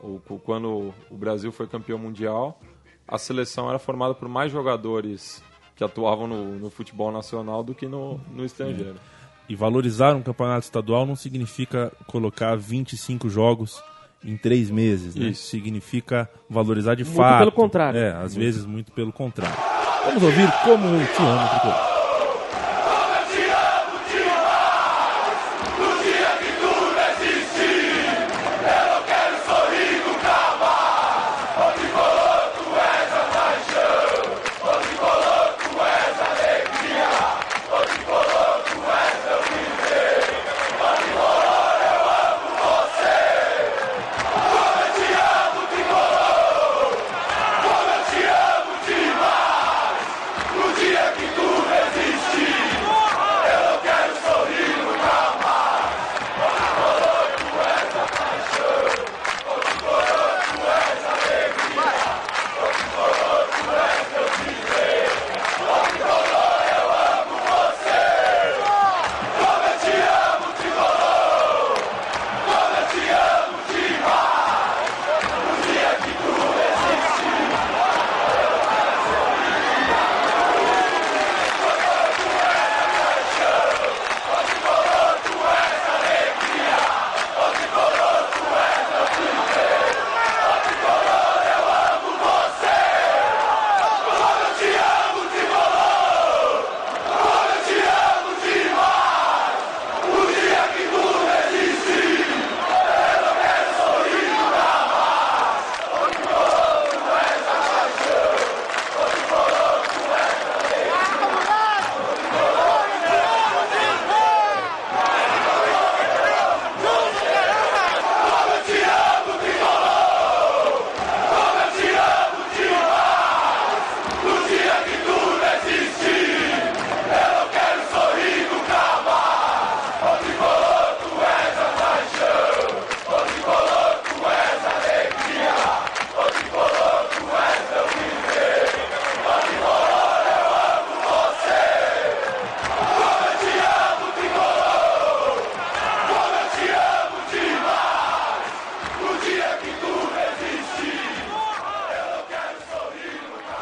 [0.01, 2.59] o- quando o Brasil foi campeão mundial,
[3.07, 5.43] a seleção era formada por mais jogadores
[5.75, 8.95] que atuavam no, no futebol nacional do que no, no estrangeiro.
[9.49, 13.83] E valorizar um campeonato estadual não significa colocar 25 jogos
[14.23, 15.29] em três meses, né?
[15.29, 15.49] Isso.
[15.49, 17.39] Significa valorizar de Muito fato.
[17.39, 17.99] pelo contrário.
[17.99, 19.57] É, às vezes muito pelo contrário.
[20.05, 21.90] Vamos ouvir como eu te amo, Tricolor.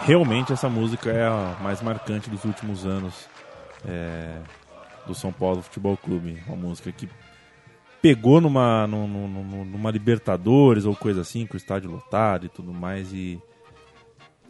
[0.10, 3.30] Realmente essa música é a mais marcante dos últimos anos
[3.88, 4.40] é,
[5.06, 6.42] do São Paulo Futebol Clube.
[6.48, 7.08] Uma música que
[8.02, 12.50] pegou numa, num- num- num- numa Libertadores ou coisa assim, com o estádio lotado e
[12.50, 13.40] tudo mais, e,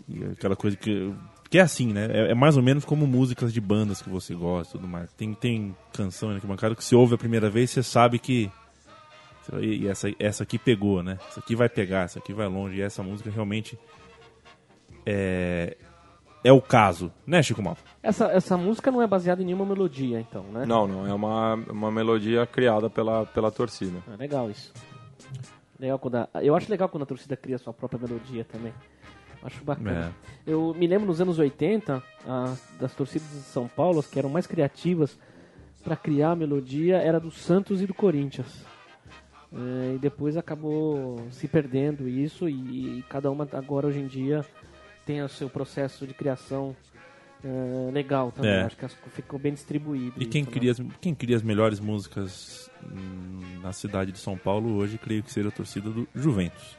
[0.08, 1.14] e aquela coisa que,
[1.50, 2.08] que é assim, né?
[2.10, 5.12] É, é mais ou menos como músicas de bandas que você gosta e tudo mais.
[5.12, 8.50] Tem, tem canção aqui bancada que você ouve a primeira vez você sabe que.
[9.60, 11.20] E essa, essa aqui pegou, né?
[11.28, 12.78] Essa aqui vai pegar, essa aqui vai longe.
[12.78, 13.78] E essa música realmente
[15.12, 15.78] é,
[16.44, 17.82] é o caso, né, Chico Malta?
[18.04, 20.66] Essa, essa música não é baseada em nenhuma melodia, então, né?
[20.66, 23.98] Não, não, é uma, uma melodia criada pela, pela torcida.
[24.14, 24.72] É legal isso.
[25.80, 28.74] Legal quando a- eu acho legal quando a torcida cria sua própria melodia também.
[29.42, 30.14] Acho bacana.
[30.46, 30.52] É.
[30.52, 34.30] Eu me lembro nos anos 80, a- das torcidas de São Paulo, as que eram
[34.30, 35.18] mais criativas
[35.84, 38.66] para criar a melodia, era do Santos e do Corinthians.
[39.52, 44.46] É, e depois acabou se perdendo isso e, e cada uma agora hoje em dia
[45.10, 46.76] tem o seu processo de criação
[47.44, 48.52] é, legal também.
[48.52, 48.62] É.
[48.62, 50.14] Acho que ficou bem distribuído.
[50.22, 50.56] E quem isso, né?
[50.56, 55.24] cria, as, quem cria as melhores músicas hum, na cidade de São Paulo hoje, creio
[55.24, 56.78] que seja a torcida do Juventus.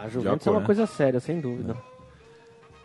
[0.00, 0.66] A Juventus é foi, uma né?
[0.66, 1.76] coisa séria, sem dúvida.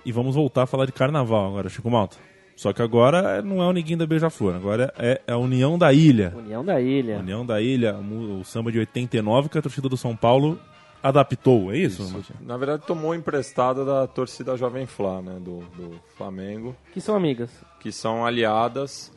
[0.03, 2.17] E vamos voltar a falar de carnaval agora, Chico Malta.
[2.53, 5.93] Só que agora não é o Ninguém da Beija-Flor, agora é é a União da
[5.93, 6.33] Ilha.
[6.35, 7.19] União da Ilha.
[7.19, 10.59] União da Ilha, o samba de 89 que a torcida do São Paulo
[11.03, 12.03] adaptou, é isso?
[12.11, 12.39] Matias?
[12.41, 17.49] Na verdade, tomou emprestada da torcida Jovem Flá, né, do, do Flamengo, Que são amigas.
[17.79, 19.11] que são aliadas,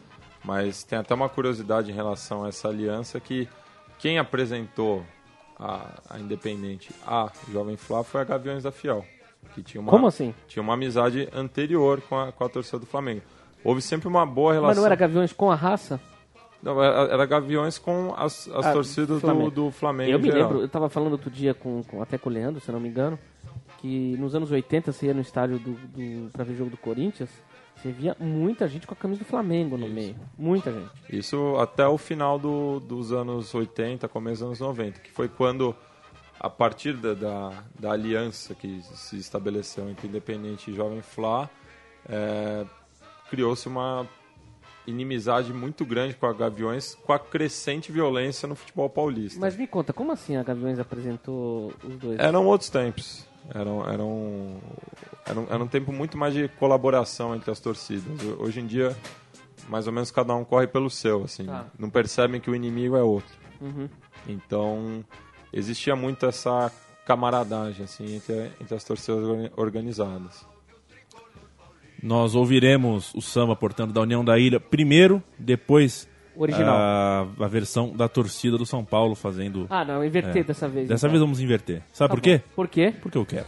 [0.45, 3.49] mas tem até uma curiosidade em relação a essa aliança que
[3.99, 5.05] quem apresentou
[5.59, 9.05] a, a Independente a Jovem Flá foi a Gaviões da Fiel,
[9.55, 10.35] que tinha uma, Como assim?
[10.49, 13.23] tinha uma amizade anterior com a, com a torcida do Flamengo.
[13.63, 14.69] Houve sempre uma boa relação.
[14.71, 15.99] Mas não era Gaviões com a raça?
[16.65, 19.51] Não, era, era Gaviões com as, as Ah, torcidas Flamengo.
[19.51, 20.11] do, do Flamengo.
[20.13, 20.43] Eu me geral.
[20.49, 22.89] lembro, eu tava falando outro dia com, com- até com o Leandro, se não me
[22.89, 23.19] engano,
[23.79, 27.29] que nos anos 80 você ia no estádio do, do, pra ver jogo do Corinthians,
[27.77, 30.17] você via muita gente com a camisa do Flamengo no meio.
[30.39, 30.91] Muita gente.
[31.11, 35.75] Isso até o final do- dos anos 80, começo dos anos 90, que foi quando,
[36.41, 41.51] a partir da, da, da aliança que se estabeleceu entre Independente e Jovem Flá,
[42.09, 42.65] é,
[43.29, 44.07] criou-se uma
[44.87, 49.41] inimizade muito grande com a Gaviões, com a crescente violência no futebol paulista.
[49.41, 52.19] Mas me conta, como assim a Gaviões apresentou os dois?
[52.19, 53.27] Eram outros tempos.
[53.55, 54.61] Eram, eram,
[55.27, 58.05] era, um, era um tempo muito mais de colaboração entre as torcidas.
[58.39, 58.97] Hoje em dia,
[59.69, 61.45] mais ou menos cada um corre pelo seu, assim.
[61.45, 61.67] Tá.
[61.79, 63.35] Não percebem que o inimigo é outro.
[63.61, 63.89] Uhum.
[64.27, 65.05] Então,
[65.53, 66.73] existia muito essa
[67.07, 70.47] camaradagem, assim, entre, entre as torcidas orga- organizadas.
[72.05, 76.77] Nós ouviremos o samba, portanto, da União da Ilha primeiro, depois original.
[76.77, 79.67] a, a versão da torcida do São Paulo fazendo.
[79.71, 80.87] Ah, não, inverter dessa vez.
[80.87, 81.13] Dessa então.
[81.13, 81.83] vez vamos inverter.
[81.91, 82.39] Sabe Tá por quê?
[82.39, 82.53] bom.
[82.55, 82.93] Por quê?
[83.01, 83.47] Porque eu quero.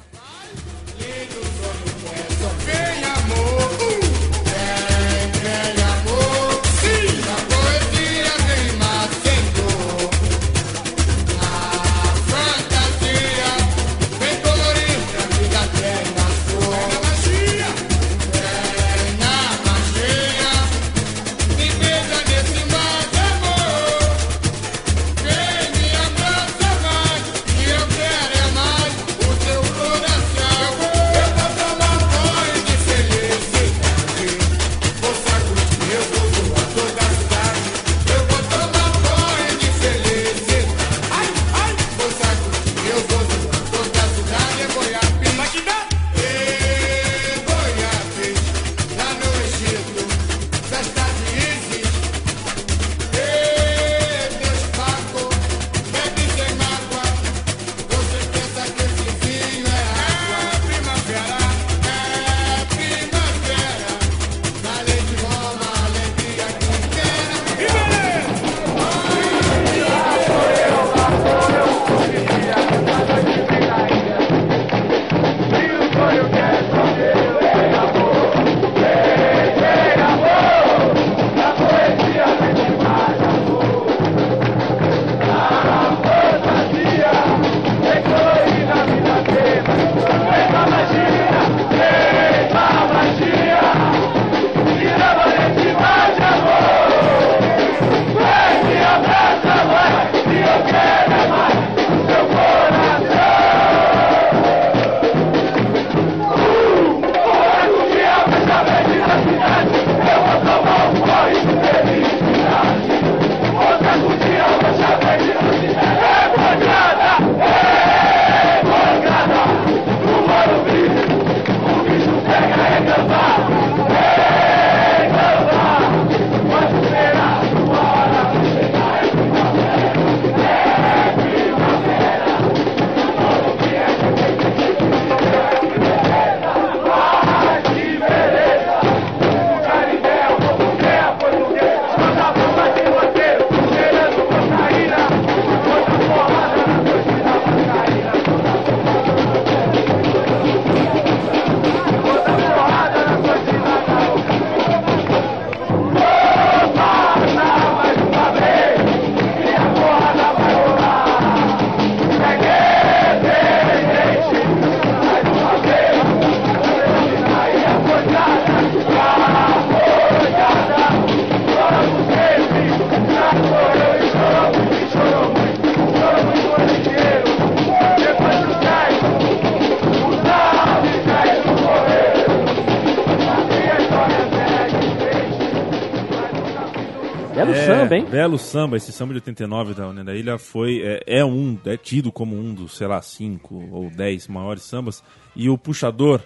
[187.88, 188.04] Belo samba, hein?
[188.10, 191.76] Belo samba, esse samba de 89 da União da Ilha foi, é, é um, é
[191.76, 195.02] tido como um dos, sei lá, cinco ou dez maiores sambas.
[195.34, 196.20] E o puxador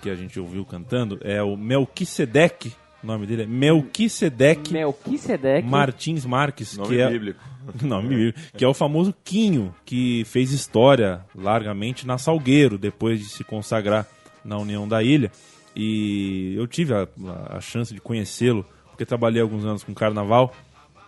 [0.00, 2.72] que a gente ouviu cantando é o Melquisedeque,
[3.02, 5.66] o nome dele é Melquisedeque Melquisedeque.
[5.66, 7.40] Martins Marques, Nome que é, bíblico.
[7.82, 13.26] Nome bíblico, que é o famoso Quinho, que fez história largamente na Salgueiro, depois de
[13.26, 14.06] se consagrar
[14.44, 15.30] na União da Ilha.
[15.74, 17.08] E eu tive a,
[17.48, 20.52] a chance de conhecê-lo, porque trabalhei alguns anos com carnaval.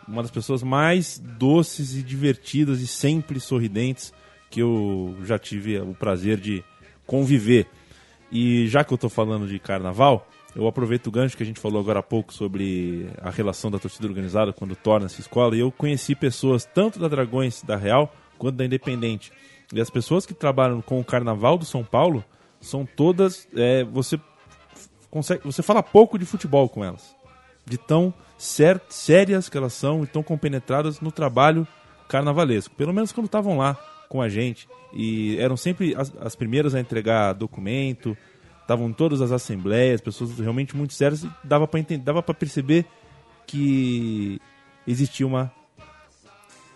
[0.07, 4.13] Uma das pessoas mais doces e divertidas e sempre sorridentes
[4.51, 6.63] que eu já tive o prazer de
[7.07, 7.67] conviver.
[8.31, 11.59] E já que eu estou falando de carnaval, eu aproveito o gancho que a gente
[11.59, 15.57] falou agora há pouco sobre a relação da torcida organizada quando torna-se escola.
[15.57, 19.33] E eu conheci pessoas tanto da Dragões da Real quanto da Independente.
[19.73, 22.25] E as pessoas que trabalham com o Carnaval do São Paulo
[22.61, 23.49] são todas.
[23.57, 24.21] é, você
[25.11, 27.15] consegue, você fala pouco de futebol com elas,
[27.65, 28.13] de tão
[28.45, 31.67] sérias que elas são e tão compenetradas no trabalho
[32.09, 32.75] carnavalesco.
[32.75, 33.75] Pelo menos quando estavam lá
[34.09, 38.17] com a gente e eram sempre as, as primeiras a entregar documento,
[38.61, 42.85] estavam todas as assembleias, pessoas realmente muito sérias e dava para entender, dava para perceber
[43.47, 44.41] que
[44.87, 45.53] existia uma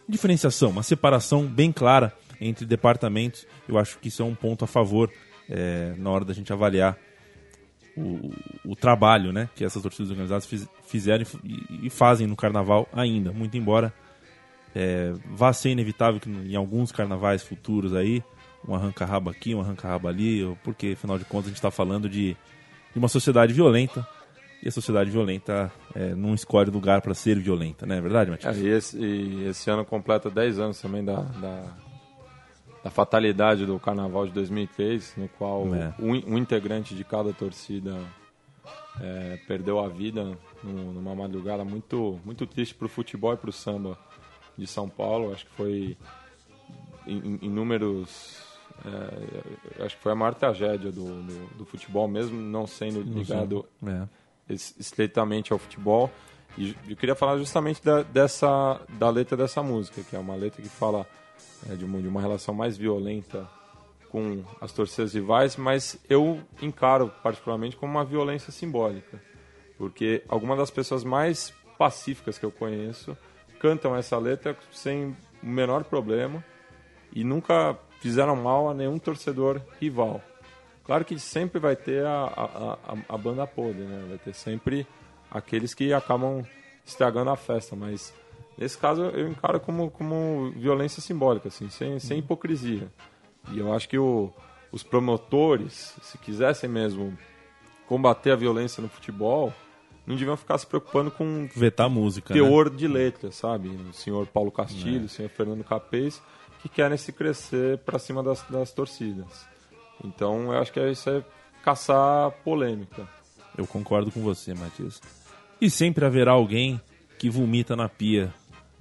[0.09, 3.47] diferenciação, uma separação bem clara entre departamentos.
[3.69, 5.11] Eu acho que isso é um ponto a favor
[5.49, 6.97] eh, na hora da gente avaliar
[7.97, 8.31] o,
[8.65, 13.33] o trabalho né, que essas torcidas organizadas fiz- fizeram e, e fazem no carnaval ainda.
[13.33, 13.93] Muito embora
[14.75, 18.23] é, vá ser inevitável que em alguns carnavais futuros aí,
[18.67, 22.37] um arranca-rabo aqui, um arranca-rabo ali, porque afinal de contas a gente está falando de,
[22.93, 24.07] de uma sociedade violenta
[24.63, 28.33] e a sociedade violenta é, não escolhe lugar para ser violenta, não é verdade, É,
[28.33, 28.57] Matias?
[28.59, 31.65] e, esse, e esse ano completa 10 anos também da, da,
[32.85, 35.95] da fatalidade do Carnaval de 2003, no qual É.
[36.01, 37.97] um, um integrante de cada torcida
[39.01, 43.53] é, perdeu a vida numa madrugada muito, muito triste para o futebol e para o
[43.53, 43.99] samba
[44.57, 45.33] de São Paulo.
[45.33, 45.97] Acho que foi
[47.07, 48.43] em, em- em números.
[48.85, 53.67] é, acho que foi a maior tragédia do, do, do futebol, mesmo não sendo ligado
[53.87, 54.07] É.
[54.53, 56.11] es- estreitamente ao futebol.
[56.57, 60.61] E eu queria falar justamente da, dessa, da letra dessa música, que é uma letra
[60.63, 61.07] que fala
[61.71, 63.49] é, de, uma, de uma relação mais violenta
[64.09, 69.23] com as torcidas rivais, mas eu encaro particularmente como uma violência simbólica.
[69.79, 73.17] Porque algumas das pessoas mais pacíficas que eu conheço
[73.61, 76.45] cantam essa letra sem o menor problema
[77.13, 80.21] e nunca fizeram mal a nenhum torcedor rival.
[80.85, 84.07] Claro que sempre vai ter a, a, a, a banda podre, né?
[84.09, 84.87] Vai ter sempre
[85.31, 86.43] aqueles que acabam
[86.85, 88.15] estragando a festa, mas
[88.57, 92.91] nesse caso eu encaro como, como violência simbólica, assim, sem, sem hipocrisia.
[93.53, 94.33] E eu acho que o,
[94.73, 97.17] os promotores, se quisessem mesmo
[97.87, 99.53] combater a violência no futebol,
[100.09, 102.33] não deviam ficar se preocupando com Vetar a música.
[102.33, 102.41] né?
[102.41, 103.69] teor de letra, sabe?
[103.69, 106.23] O senhor Paulo Castilho, o senhor Fernando Capês,
[106.63, 109.47] que querem se crescer para cima das, das torcidas.
[110.03, 111.23] Então, eu acho que isso é
[111.63, 113.07] caçar polêmica.
[113.57, 114.99] Eu concordo com você, Matias.
[115.61, 116.81] E sempre haverá alguém
[117.19, 118.33] que vomita na pia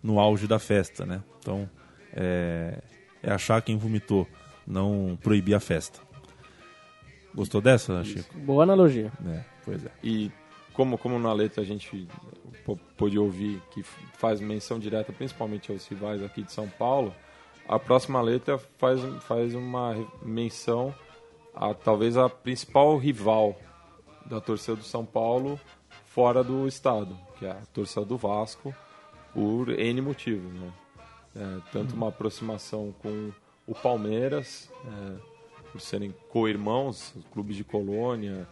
[0.01, 1.21] no auge da festa, né?
[1.39, 1.69] Então,
[2.13, 2.81] é,
[3.21, 4.25] é achar quem vomitou,
[4.65, 5.99] não proibir a festa.
[7.35, 8.37] Gostou dessa, Chico?
[8.37, 9.11] Boa analogia.
[9.27, 9.91] É, pois é.
[10.01, 10.31] E
[10.77, 12.07] como, como na letra a gente
[12.63, 17.13] pô- pôde ouvir que faz menção direta principalmente aos rivais aqui de São Paulo,
[17.67, 20.93] a próxima letra faz, faz uma menção
[21.53, 23.57] a talvez a principal rival
[24.27, 25.59] da torcida do São Paulo
[26.05, 28.73] fora do estado, que é a torcida do Vasco,
[29.33, 30.53] por N motivos.
[30.53, 30.71] Né?
[31.35, 33.31] É, tanto uma aproximação com
[33.65, 35.15] o Palmeiras, é,
[35.71, 38.47] por serem co-irmãos, clubes de colônia,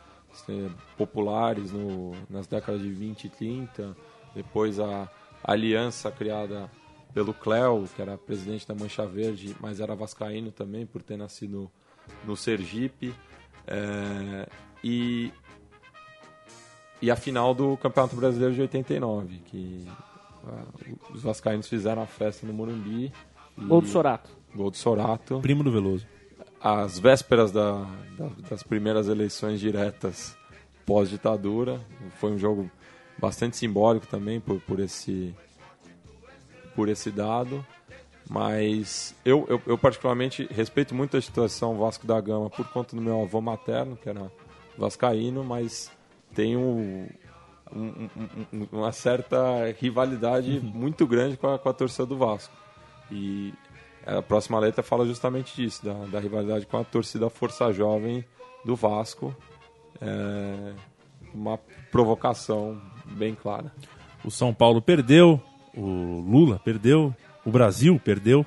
[0.97, 3.95] populares no, nas décadas de 20 e 30,
[4.33, 5.09] depois a
[5.43, 6.69] aliança criada
[7.13, 11.71] pelo Cléo, que era presidente da Mancha Verde, mas era vascaíno também, por ter nascido
[12.25, 13.13] no Sergipe,
[13.65, 14.47] é,
[14.83, 15.31] e,
[17.01, 19.87] e a final do Campeonato Brasileiro de 89, que
[21.13, 23.11] os vascaínos fizeram a festa no Morumbi.
[23.57, 24.29] e- Gol do Sorato.
[24.53, 26.05] Gol do Sorato Primo do Veloso.
[26.65, 27.73] Às vésperas da,
[28.17, 30.35] da- das primeiras eleições diretas
[30.83, 31.79] pós-ditadura.
[32.19, 32.69] Foi um jogo
[33.19, 35.35] bastante simbólico também por, por, esse,
[36.75, 37.63] por esse dado.
[38.27, 43.01] Mas eu, eu, eu particularmente respeito muito a situação Vasco da Gama por conta do
[43.01, 44.31] meu avô materno, que era
[44.75, 45.91] vascaíno, mas
[46.33, 47.07] tenho um-
[47.71, 48.09] um-
[48.51, 49.37] um- uma certa
[49.79, 52.53] rivalidade muito grande com a, com a torcida do Vasco.
[53.11, 53.53] E
[54.05, 58.23] a próxima letra fala justamente disso, da, da rivalidade com a torcida Força Jovem
[58.63, 59.35] do Vasco.
[60.01, 60.73] É
[61.33, 61.59] uma
[61.91, 63.71] provocação bem clara.
[64.23, 65.41] O São Paulo perdeu,
[65.75, 67.13] o Lula perdeu,
[67.45, 68.45] o Brasil perdeu,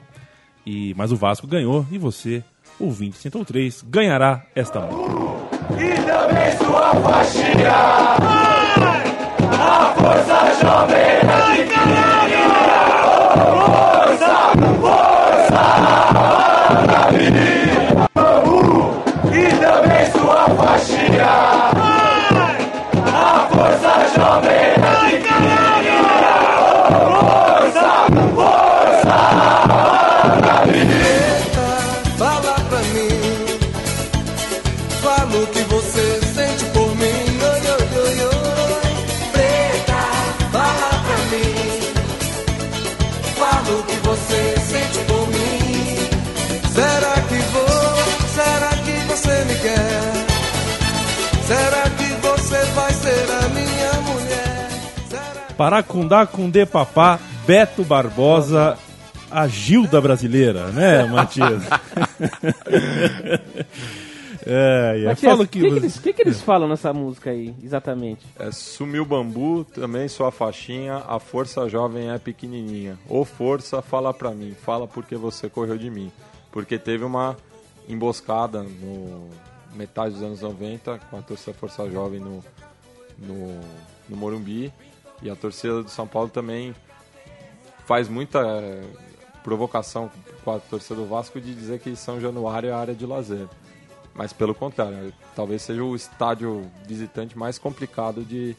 [0.67, 2.43] e mas o Vasco ganhou e você,
[2.81, 5.19] ouvinte Central 3, ganhará esta música.
[5.75, 7.73] E também sua faixinha.
[9.61, 10.98] A força jovem
[55.83, 56.07] Com
[56.51, 58.79] de papá, Beto Barbosa,
[59.31, 61.63] a Gilda brasileira, né, Matias?
[64.47, 65.15] é, é.
[65.15, 68.27] Fala que, que, eles, que que eles falam nessa música aí, exatamente?
[68.39, 72.99] É, sumiu o bambu, também sua faixinha, a força jovem é pequenininha.
[73.09, 76.11] Ô força, fala pra mim, fala porque você correu de mim.
[76.51, 77.37] Porque teve uma
[77.89, 79.29] emboscada no
[79.75, 82.45] metade dos anos 90 com a torcida Força Jovem no,
[83.19, 83.61] no,
[84.09, 84.73] no Morumbi.
[85.23, 86.75] E a torcida do São Paulo também
[87.87, 88.83] faz muita eh,
[89.43, 90.11] provocação
[90.45, 93.47] com a torcida do Vasco de dizer que São Januário é área de lazer.
[94.15, 98.57] Mas pelo contrário, talvez seja o estádio visitante mais complicado de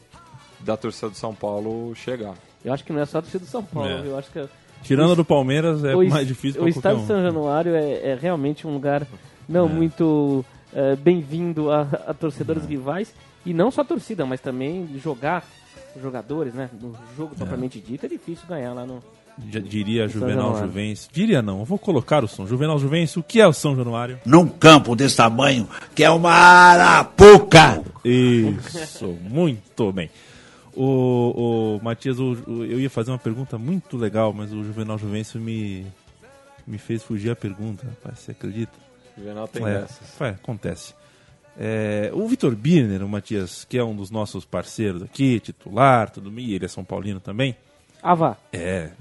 [0.62, 2.34] da torcida do São Paulo chegar.
[2.64, 4.02] Eu acho que não é só a torcida do São Paulo, É.
[4.06, 4.46] eu acho que
[4.84, 7.08] Tirando a do Palmeiras é o, mais difícil o estádio um.
[7.08, 9.06] São Januário é, é realmente um lugar
[9.48, 10.44] não muito
[10.74, 13.14] eh, bem-vindo a, a torcedores rivais
[13.46, 15.44] e não só a torcida, mas também jogar
[15.96, 16.70] os jogadores, né?
[16.82, 19.02] No jogo propriamente dito é difícil ganhar lá no.
[19.52, 20.58] Já diria São Juvenal.
[20.60, 21.10] Juvencio.
[21.14, 22.46] Diria não, eu vou colocar o som.
[22.46, 24.20] Juvenal Juvencio, o que é o São Januário?
[24.26, 27.82] num campo desse tamanho, que é uma arapuca.
[28.04, 30.10] Isso, muito bem.
[30.76, 34.98] O, o Matias, o- o- eu ia fazer uma pergunta muito legal, mas o Juvenal
[34.98, 35.86] Juvencio me,
[36.68, 38.72] me fez fugir a pergunta, rapaz, você acredita?
[39.18, 40.22] O Juvenal tem É, dessas.
[40.22, 40.94] é, acontece.
[41.58, 46.32] É, o Vitor Birner, o Matias, que é um dos nossos parceiros aqui, titular, tudo
[46.40, 47.56] e ele é São Paulino também.
[48.02, 48.38] Ah, vá.
[48.54, 48.92] É,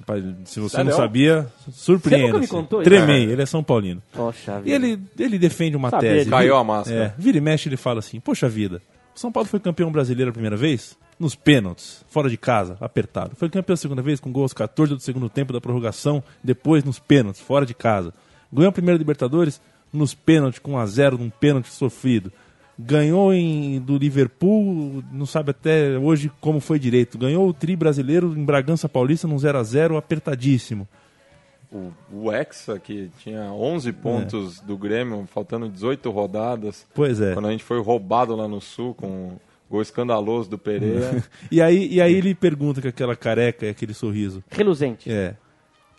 [0.44, 0.90] se você Sério?
[0.90, 2.32] não sabia, surpreenda.
[2.32, 2.90] Você me contou isso?
[2.90, 4.02] Tremei, ele é São Paulino.
[4.12, 4.74] Poxa E vida.
[4.86, 6.18] ele, ele defende uma Sabia tese.
[6.24, 6.30] disso.
[6.30, 7.04] Caiu a máscara.
[7.04, 8.82] É, vira e mexe, ele fala assim: Poxa vida,
[9.14, 10.96] o São Paulo foi campeão brasileiro a primeira vez?
[11.16, 13.36] Nos pênaltis, fora de casa, apertado.
[13.36, 16.98] Foi campeão a segunda vez com gols 14 do segundo tempo da prorrogação, depois nos
[16.98, 18.12] pênaltis, fora de casa.
[18.52, 19.60] Ganhou a primeira Libertadores
[19.92, 22.32] nos pênaltis, com 1 a 0 num pênalti sofrido.
[22.78, 27.18] Ganhou em, do Liverpool, não sabe até hoje como foi direito.
[27.18, 30.86] Ganhou o tri brasileiro em Bragança Paulista num 0 a 0 apertadíssimo.
[31.72, 37.34] O, o Hexa, que tinha 11 pontos do Grêmio, faltando 18 rodadas, Pois é.
[37.34, 41.22] quando a gente foi roubado lá no Sul com o gol escandaloso do Pereira.
[41.50, 44.42] E aí, e aí ele pergunta com aquela careca e aquele sorriso.
[44.50, 45.10] Reluzente.
[45.10, 45.34] É.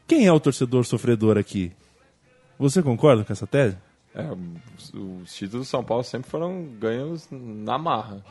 [0.07, 1.71] Quem é o torcedor sofredor aqui?
[2.59, 3.77] Você concorda com essa tese?
[4.13, 4.23] É,
[4.77, 8.21] os, os títulos do São Paulo sempre foram ganhos na marra.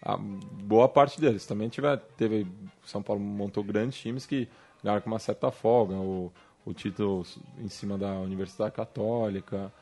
[0.00, 1.44] A boa parte deles.
[1.44, 2.46] Também tiver, teve.
[2.84, 4.48] São Paulo montou grandes times que
[4.84, 5.96] ganharam com uma certa folga.
[5.96, 6.32] O,
[6.64, 7.26] o título
[7.58, 9.72] em cima da Universidade Católica.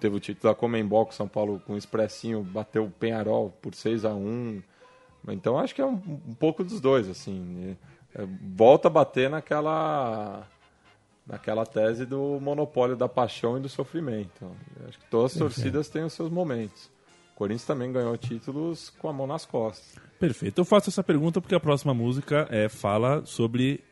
[0.00, 3.74] Teve o título da Comembol, que São Paulo com um expressinho bateu o Penharol por
[3.74, 4.62] 6 a 1
[5.28, 7.76] Então acho que é um, um pouco dos dois, assim.
[8.14, 10.46] É, volta a bater naquela
[11.28, 14.50] naquela tese do monopólio da paixão e do sofrimento.
[14.88, 16.90] Acho que todas as torcidas têm os seus momentos.
[17.32, 20.02] O Corinthians também ganhou títulos com a mão nas costas.
[20.18, 20.60] Perfeito.
[20.60, 23.84] Eu faço essa pergunta porque a próxima música é, fala sobre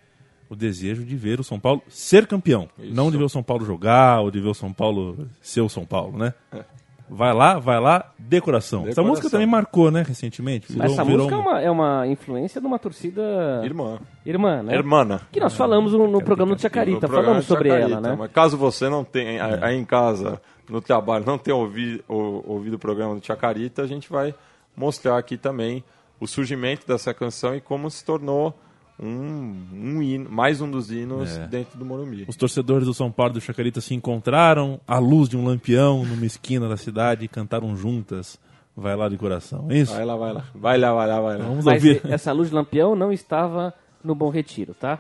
[0.48, 2.68] o desejo de ver o São Paulo ser campeão.
[2.78, 2.94] Isso.
[2.94, 5.68] Não de ver o São Paulo jogar ou de ver o São Paulo ser o
[5.68, 6.34] São Paulo, né?
[7.08, 8.80] Vai lá, vai lá, decoração.
[8.80, 9.04] Essa Decoração.
[9.10, 10.72] música também marcou, né, recentemente.
[10.72, 13.22] Virou- Essa virou música é um- uma, é uma influência de uma torcida
[13.64, 13.98] Irmã.
[14.24, 14.74] irmã, né?
[14.74, 15.20] Hermana.
[15.30, 18.16] Que nós falamos no, no programa do Chacarita, falamos sobre Chacarita, ela, né?
[18.18, 22.74] Mas caso você não tenha, aí em casa, no trabalho, não tenha ouvido, ou- ouvido
[22.74, 24.34] o programa do Chacarita, a gente vai
[24.76, 25.84] mostrar aqui também
[26.18, 28.52] o surgimento dessa canção e como se tornou
[29.00, 31.46] um, um hino, mais um dos hinos É.
[31.46, 32.24] dentro do Morumbi.
[32.28, 36.04] Os torcedores do São Paulo e do Chacarita se encontraram à luz de um lampião
[36.04, 38.38] numa esquina da cidade e cantaram juntas.
[38.76, 39.94] Vai lá de coração, é isso?
[39.94, 40.44] Vai lá, vai lá.
[40.54, 41.44] Vai lá, vai lá, vai lá.
[41.44, 42.00] Vamos Mas ouvir.
[42.04, 43.72] essa luz de lampião não estava
[44.04, 44.98] no Bom Retiro, tá?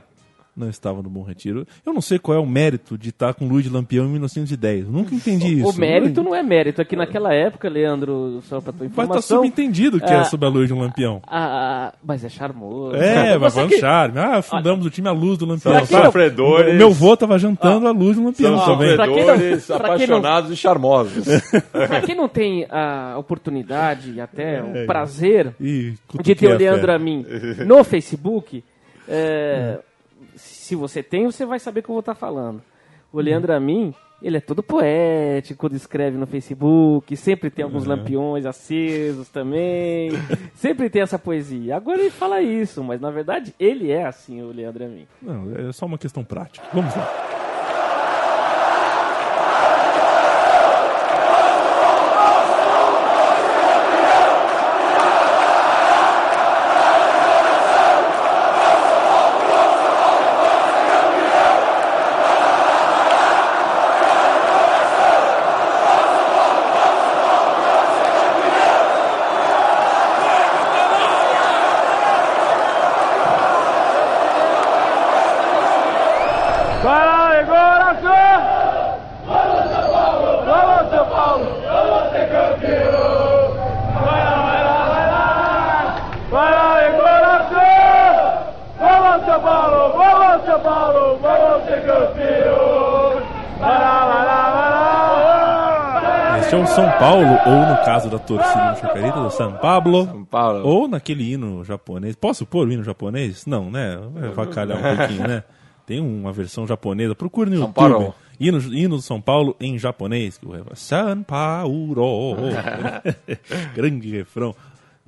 [0.56, 1.66] Não estava no Bom Retiro.
[1.84, 4.86] Eu não sei qual é o mérito de estar com Luiz de Lampião em 1910.
[4.86, 5.68] Eu nunca entendi isso.
[5.68, 6.80] O mérito não é mérito.
[6.80, 9.36] É que naquela época, Leandro, só pra tua Mas tá informação...
[9.38, 10.20] subentendido que Ah.
[10.20, 11.20] é sobre a Luiz de Lampião.
[11.26, 12.96] ah, mas é charmoso.
[12.96, 14.18] É, mas Você foi um que- charme.
[14.18, 15.74] Ah, fundamos o time à luz do Lampião.
[15.74, 16.04] São Sabe?
[16.06, 16.74] sofredores.
[16.76, 18.96] Meu vô tava jantando à luz do Lampião São também.
[18.96, 21.24] não- sofredores, quem não- apaixonados e charmosos.
[21.72, 24.86] Pra quem não tem a oportunidade e até o É.
[24.86, 26.94] prazer Ih, de ter o a Leandro fé.
[26.94, 27.24] Amin
[27.66, 28.62] no Facebook,
[29.08, 29.78] é,
[30.36, 32.62] se você tem, você vai saber o que eu vou estar falando.
[33.12, 38.46] O Leandro Amin, ele é todo poético quando escreve no Facebook, sempre tem alguns lampiões
[38.46, 40.10] acesos também,
[40.54, 41.76] sempre tem essa poesia.
[41.76, 45.06] Agora ele fala isso, mas na verdade ele é assim, o Leandro Amin.
[45.20, 46.66] Não, é só uma questão prática.
[46.72, 47.45] Vamos lá.
[97.46, 100.04] Ou no caso da torcida do Chacarita, do São Pablo.
[100.06, 100.66] São Paulo.
[100.66, 102.16] Ou naquele hino japonês.
[102.16, 103.46] Posso pôr o hino japonês?
[103.46, 103.96] Não, né?
[104.12, 105.44] Vai avacalhar um pouquinho, né?
[105.86, 107.14] Tem uma versão japonesa.
[107.14, 107.90] Procure no São YouTube.
[107.90, 108.14] Paulo.
[108.38, 110.38] Hino, hino do São Paulo em japonês.
[110.70, 111.92] é São Paulo.
[113.74, 114.54] Grande refrão.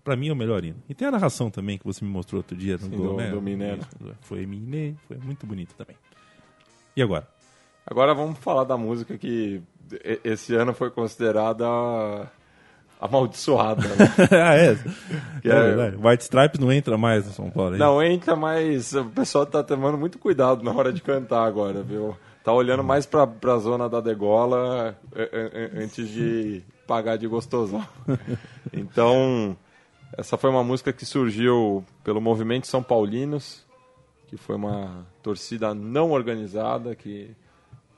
[0.05, 0.77] Pra mim é o melhor hino.
[0.89, 2.75] E tem a narração também que você me mostrou outro dia.
[2.75, 3.31] No Sim, gol, do- né?
[3.31, 3.81] do Mineiro.
[4.23, 4.97] Foi Mineiro.
[5.07, 5.97] Foi muito bonito também.
[6.97, 7.29] E agora?
[7.87, 9.61] Agora vamos falar da música que
[10.25, 11.67] esse ano foi considerada
[13.01, 13.83] amaldiçoada.
[13.83, 13.97] Né?
[14.33, 14.75] ah, é.
[15.41, 15.97] Que é é-.
[15.97, 17.75] White Stripes não entra mais no São Paulo.
[17.75, 21.83] é Não entra, mas o pessoal tá tomando muito cuidado na hora de cantar agora,
[21.83, 22.17] viu?
[22.43, 27.87] Tá olhando mais pra, pra zona da degola eh, eh, antes de pagar de gostosão.
[28.71, 29.57] Então,
[30.17, 33.67] essa foi uma música que surgiu pelo Movimento São Paulinos,
[34.27, 37.35] que foi uma torcida não organizada que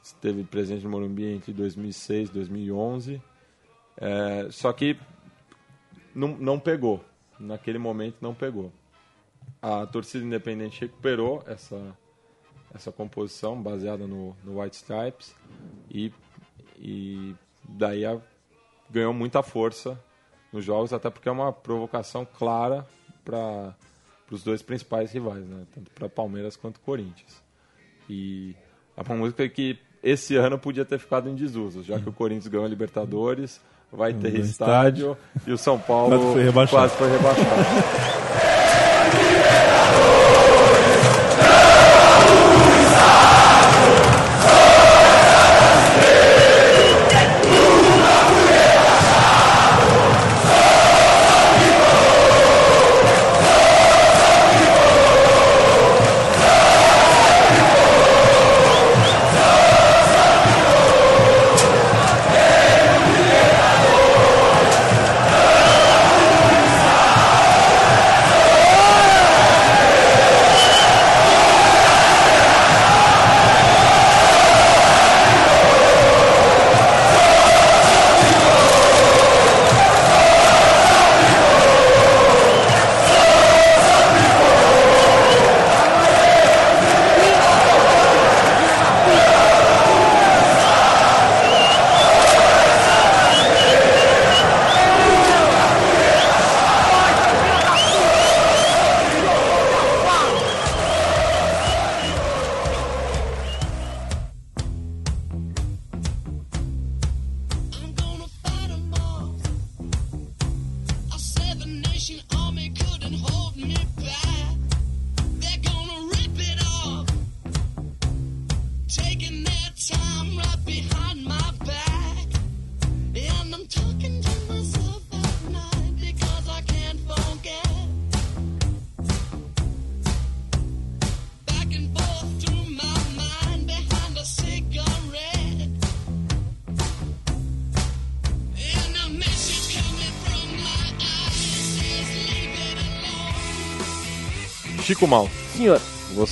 [0.03, 3.23] esteve presente no Morumbi entre 2006 e 2011.
[3.97, 4.99] É, só que
[6.15, 7.05] não, não pegou.
[7.39, 8.73] Naquele momento não pegou.
[9.63, 11.97] A torcida independente recuperou essa,
[12.75, 15.35] essa composição baseada no, no White Stripes
[15.91, 16.13] e,
[16.79, 17.35] e
[17.69, 18.21] daí a-
[18.91, 20.03] ganhou muita força
[20.53, 22.87] nos jogos, até porque é uma provocação clara
[23.25, 23.75] para
[24.31, 25.67] os dois principais rivais, né?
[25.75, 27.43] tanto para Palmeiras quanto Corinthians.
[28.09, 28.57] E
[28.97, 32.49] é uma música que esse ano podia ter ficado em desuso, já que o Corinthians
[32.49, 33.61] ganhou a Libertadores,
[33.93, 36.77] vai ter No estádio, e o São Paulo Quase foi rebaixado.
[36.77, 37.65] quase foi rebaixado.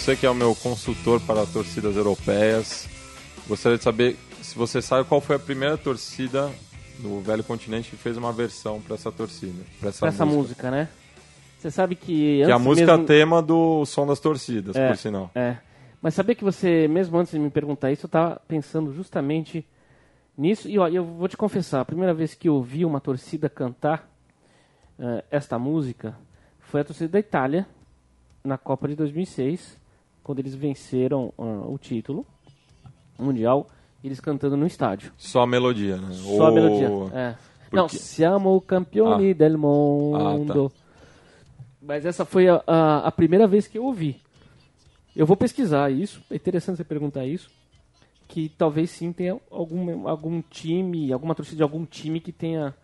[0.09, 2.88] você que é o meu consultor para torcidas europeias,
[3.46, 6.50] gostaria de saber se você sabe qual foi a primeira torcida
[6.98, 10.70] no velho continente que fez uma versão para essa torcida, para essa, essa música.
[10.70, 10.88] né?
[11.59, 12.42] Você sabe que.
[12.42, 13.06] Que a música mesmo...
[13.06, 14.88] tema do som das torcidas, É.
[14.88, 15.30] por sinal.
[15.34, 15.59] É.
[16.00, 19.62] Mas sabia que você, mesmo antes de me perguntar isso, eu tava pensando justamente
[20.38, 20.70] nisso.
[20.70, 24.09] E ó, eu vou te confessar, a primeira vez que eu ouvi uma torcida cantar
[24.98, 26.16] eh, esta música
[26.61, 27.66] foi a torcida da Itália
[28.42, 29.76] na Copa de 2006,
[30.28, 32.26] quando eles venceram ah, o título
[33.18, 33.66] mundial,
[34.04, 35.10] eles cantando no estádio.
[35.16, 36.08] Só a melodia, né?
[36.12, 36.86] Só a melodia.
[37.14, 37.34] É.
[37.72, 39.34] Não, Porque- siamo campioni Ah.
[39.34, 40.70] del mondo.
[40.70, 40.82] Ah,
[41.80, 44.20] Mas essa foi a, a, a primeira vez que eu ouvi.
[45.16, 47.48] Eu vou pesquisar isso, é interessante você perguntar isso,
[48.28, 52.74] que talvez sim tenha algum, algum time, alguma torcida de algum time que tenha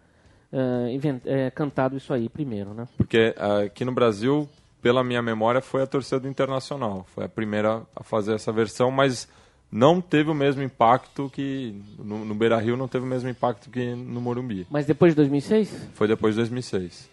[0.51, 2.89] eh, inven- eh, cantado isso aí primeiro, né?
[2.97, 4.49] Porque ah, aqui no Brasil,
[4.85, 7.07] pela minha memória, foi a torcida do Internacional.
[7.15, 9.27] Foi a primeira a fazer essa versão, mas
[9.73, 11.75] não teve o mesmo impacto que.
[11.99, 14.67] No, no Beira Rio não teve o mesmo impacto que no Morumbi.
[14.71, 15.89] Mas depois de 2006?
[15.95, 17.09] Foi depois de 2006.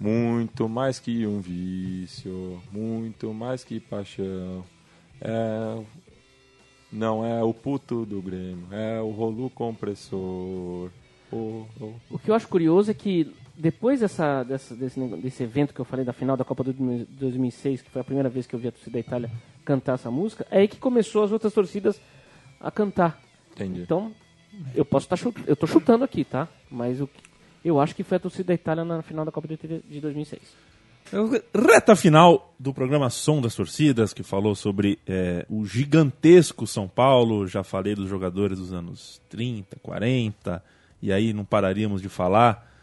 [0.00, 4.64] Muito mais que um vício, muito mais que paixão.
[5.20, 5.82] É,
[6.90, 10.90] não é o puto do Grêmio, é o rolo compressor.
[11.30, 11.92] Oh, oh.
[12.10, 15.84] O que eu acho curioso é que depois dessa, dessa- desse, desse evento que eu
[15.84, 18.68] falei da final da Copa do 2006, que foi a primeira vez que eu vi
[18.68, 19.30] a torcida da Itália
[19.64, 22.00] cantar essa música, é aí que começou as outras torcidas
[22.60, 23.20] a cantar.
[23.52, 23.82] Entendi.
[23.82, 24.12] Então,
[24.74, 26.48] eu posso estar chutando, eu tô chutando aqui, tá?
[26.70, 27.22] Mas o, que-
[27.64, 30.40] eu acho que foi a torcida da Itália na final da Copa de, de 2006.
[31.54, 37.46] Reta final do programa Som das Torcidas, que falou sobre é, o gigantesco São Paulo.
[37.46, 40.64] Já falei dos jogadores dos anos 30, 40,
[41.02, 42.73] e aí não pararíamos de falar.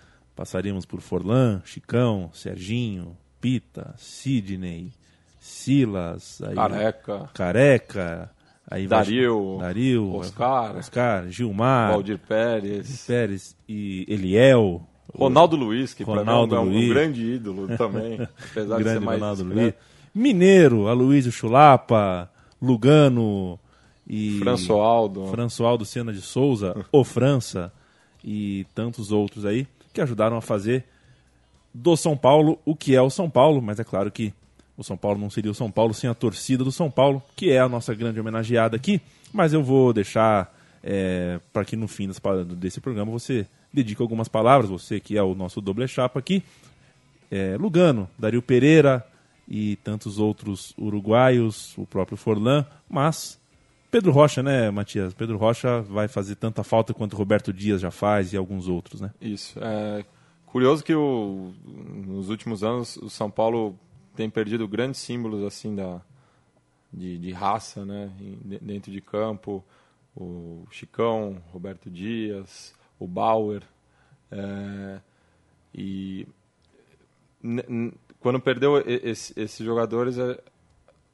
[0.45, 4.91] Passaríamos por Forlan, Chicão, Serginho, Pita, Sidney,
[5.39, 8.31] Silas, aí- Careca, Careca,
[8.67, 10.77] aí Dario, Dario, Oscar.
[10.77, 14.81] Oscar, Gilmar, Valdir Pérez, Pérez e Eliel.
[15.13, 16.89] Ronaldo Luiz, que Ronaldo pra mim é um, Luiz.
[16.89, 18.13] um grande ídolo também,
[18.49, 19.61] apesar de ser grande mais Ronaldo discreto.
[19.61, 19.75] Luiz.
[20.15, 23.59] Mineiro, Aloysio Chulapa, Lugano
[24.07, 25.27] e Françoaldo.
[25.27, 27.71] Françoaldo Sena de Souza, o França
[28.23, 30.85] e tantos outros aí que ajudaram a fazer
[31.73, 34.33] do São Paulo o que é o São Paulo, mas é claro que
[34.77, 37.51] o São Paulo não seria o São Paulo sem a torcida do São Paulo, que
[37.51, 39.01] é a nossa grande homenageada aqui.
[39.31, 40.53] Mas eu vou deixar
[41.53, 42.09] para que no fim
[42.57, 46.43] desse programa você dedique algumas palavras, você que é o nosso doble chapa aqui.
[47.29, 49.05] É, Lugano, Dario Pereira
[49.47, 53.39] e tantos outros uruguaios, o próprio Forlan, mas
[53.91, 55.13] Pedro Rocha, né, Matias?
[55.13, 59.11] Pedro Rocha vai fazer tanta falta quanto Roberto Dias já faz e alguns outros, né?
[59.19, 59.59] Isso.
[59.61, 60.05] É
[60.45, 61.53] curioso que o,
[62.07, 63.77] nos últimos anos o São Paulo
[64.15, 66.01] tem perdido grandes símbolos assim da
[66.93, 68.11] de, de raça, né,
[68.61, 69.63] dentro de campo.
[70.15, 73.63] O Chicão, Roberto Dias, o Bauer.
[74.31, 74.99] é,
[75.73, 76.27] e
[78.19, 80.37] quando perdeu esse- esses jogadores, é,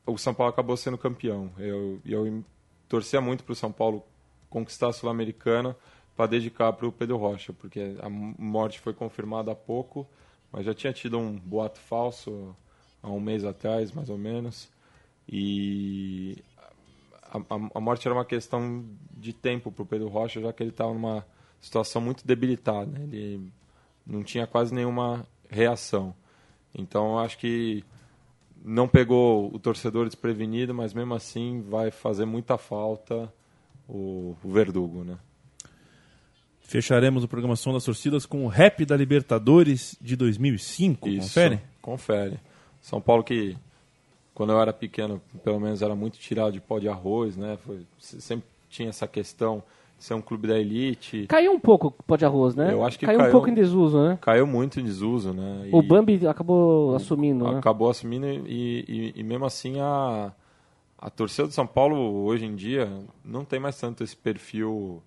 [0.05, 1.51] o São Paulo acabou sendo campeão.
[1.57, 2.43] Eu, eu
[2.89, 4.03] torcia muito para o São Paulo
[4.49, 5.75] conquistar a Sul-Americana
[6.15, 10.07] para dedicar para o Pedro Rocha, porque a morte foi confirmada há pouco,
[10.51, 12.55] mas já tinha tido um boato falso
[13.03, 14.69] há um mês atrás, mais ou menos,
[15.27, 16.37] e
[17.31, 20.63] a, a- a morte era uma questão de tempo para o Pedro Rocha, já que
[20.63, 21.25] ele estava numa
[21.59, 23.03] situação muito debilitada, né?
[23.03, 23.51] ele
[24.05, 26.15] não tinha quase nenhuma reação.
[26.73, 27.83] Então, acho que
[28.63, 33.31] não pegou o torcedor desprevenido, mas mesmo assim vai fazer muita falta
[33.87, 35.17] o, o Verdugo, né?
[36.61, 41.07] Fecharemos o programa Som das Torcidas com o Rap da Libertadores de 2005.
[41.09, 41.61] Confere?
[41.81, 42.39] Confere.
[42.81, 43.55] São Paulo que,
[44.33, 47.57] quando eu era pequeno, pelo menos era muito tirado de pó de arroz, né?
[47.65, 49.63] Foi, se- sempre tinha essa questão
[49.97, 51.25] ser um clube da elite.
[51.27, 52.71] Caiu um pouco o pó de arroz, né?
[52.71, 54.17] Eu acho que caiu, um caiu- pouco em desuso, né?
[54.21, 55.69] Caiu muito em desuso, né?
[55.71, 57.57] O E- Bambi acabou assumindo, né?
[57.59, 60.31] acabou assumindo e, e, e mesmo assim a,
[60.97, 62.89] a torcida do São Paulo hoje em dia
[63.25, 65.01] não tem mais tanto esse perfil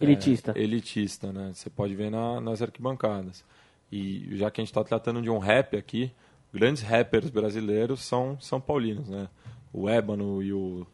[0.00, 0.52] é, Elitista.
[0.56, 1.50] elitista, né?
[1.52, 3.44] Você pode ver na- nas arquibancadas.
[3.90, 6.10] E já que a gente está tratando de um rap aqui,
[6.54, 9.28] grandes rappers brasileiros são são paulinos, né?
[9.70, 10.86] O Ébano e o,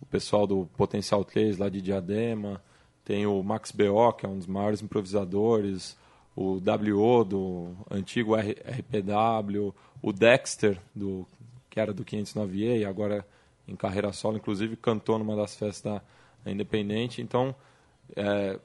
[0.00, 2.62] o pessoal do Potencial 3 lá de Diadema,
[3.04, 5.96] tem o Max B.O., que é um dos maiores improvisadores,
[6.34, 7.24] o W.O.
[7.24, 11.26] do antigo RPW, o Dexter, do,
[11.68, 13.26] que era do 509E e agora
[13.66, 16.02] em carreira solo, inclusive cantou numa das festas da,
[16.46, 17.22] Independente.
[17.22, 17.54] Então,
[18.14, 18.58] é,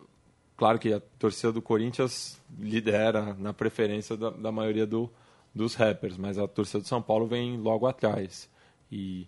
[0.57, 5.09] claro que a torcida do Corinthians lidera na preferência da, da maioria do,
[5.55, 8.49] dos rappers, mas a torcida do São Paulo vem logo atrás.
[8.91, 9.27] e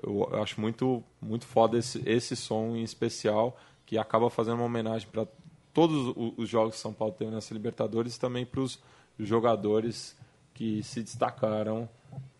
[0.00, 5.08] eu acho muito, muito foda esse, esse som em especial, que acaba fazendo uma homenagem
[5.10, 5.26] para
[5.72, 8.78] todos os jogos que São Paulo teve nessa Libertadores e também para os
[9.18, 10.14] jogadores
[10.52, 11.88] que se destacaram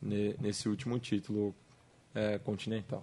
[0.00, 1.54] ne- nesse último título
[2.14, 3.02] é, continental.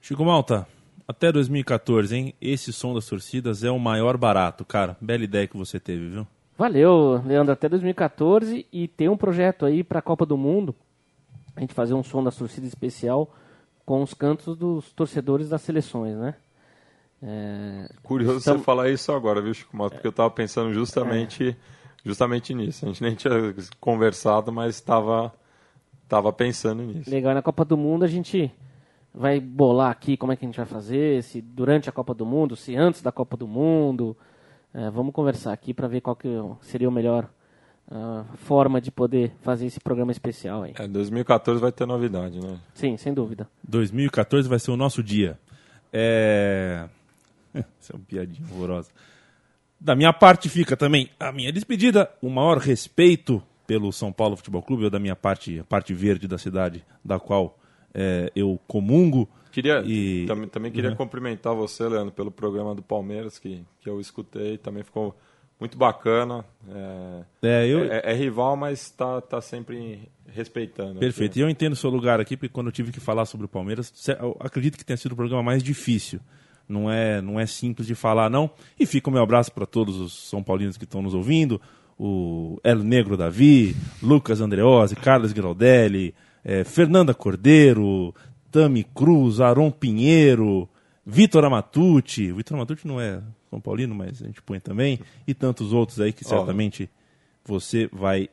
[0.00, 0.64] Chico Malta,
[1.08, 2.34] até 2014, hein?
[2.40, 4.96] Esse som das torcidas é o maior barato, cara.
[5.00, 6.26] Bela ideia que você teve, viu?
[6.56, 10.72] Valeu, Leandro, até 2014 e tem um projeto aí para a Copa do Mundo.
[11.56, 13.28] A gente fazer um som da torcida especial
[13.84, 16.36] com os cantos dos torcedores das seleções, né?
[17.22, 19.92] É, Curioso Estamos- você falar isso agora, viu, Chico Moto?
[19.94, 21.56] Porque eu estava pensando justamente,
[22.04, 22.84] justamente nisso.
[22.84, 23.32] A gente nem tinha
[23.80, 25.32] conversado, mas estava
[26.08, 27.10] tava pensando nisso.
[27.10, 28.52] legal, na Copa do Mundo a gente
[29.12, 32.24] vai bolar aqui como é que a gente vai fazer, se durante a Copa do
[32.26, 34.16] Mundo, se antes da Copa do Mundo.
[34.74, 36.28] É, vamos conversar aqui para ver qual que
[36.60, 37.30] seria a melhor
[37.90, 40.74] ah, forma de poder fazer esse programa especial aí.
[40.78, 42.58] É, 2014 vai ter novidade, né?
[42.74, 43.48] Sim, sem dúvida.
[43.66, 45.38] 2014 vai ser o nosso dia.
[45.90, 46.86] É.
[47.80, 48.90] Isso é uma piadinha horrorosa.
[49.80, 54.62] Da minha parte fica também a minha despedida, o maior respeito pelo São Paulo Futebol
[54.62, 57.58] Clube, ou da minha parte, a parte verde da cidade, da qual
[57.92, 59.28] é, eu comungo.
[59.52, 60.96] Queria, E- também, também queria Uhum.
[60.96, 64.56] cumprimentar você, Leandro, pelo programa do Palmeiras, que, que eu escutei.
[64.58, 65.16] Também ficou
[65.58, 66.44] muito bacana.
[66.68, 71.00] É, É, eu, é, é rival, mas tá, tá sempre respeitando.
[71.00, 71.36] Perfeito.
[71.38, 73.48] E eu entendo o seu lugar aqui, porque quando eu tive que falar sobre o
[73.48, 73.92] Palmeiras,
[74.40, 76.20] acredito que tenha sido o programa mais difícil.
[76.68, 78.50] Não é, não é simples de falar, não.
[78.78, 81.60] E fica o meu abraço para todos os São Paulinos que estão nos ouvindo.
[81.98, 86.14] O El Negro Davi, Lucas Andreozzi, Carlos Giraldelli,
[86.44, 88.14] eh, Fernanda Cordeiro,
[88.50, 90.68] Tami Cruz, Aron Pinheiro,
[91.06, 92.32] Vitor Amatucci.
[92.32, 94.98] Vitor Amatucci não é São Paulino, mas a gente põe também.
[95.26, 96.90] E tantos outros aí que certamente
[97.44, 98.28] você vai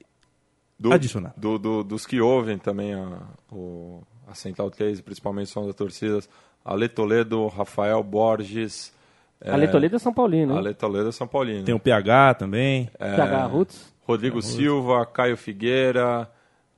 [0.77, 1.34] Do- Adicionar.
[1.38, 3.21] do- do- dos que ouvem também a,
[3.51, 6.27] o, a Central 3, principalmente som das torcidas,
[6.64, 8.93] Ale Toledo, Rafael Borges.
[9.41, 10.59] é, Ale Toledo é São Paulino, hein?
[10.59, 11.64] Ale Toledo é São Paulino.
[11.66, 12.89] Tem o PH também.
[12.97, 13.93] PH Roots.
[14.05, 16.30] Rodrigo Silva, Caio Figueira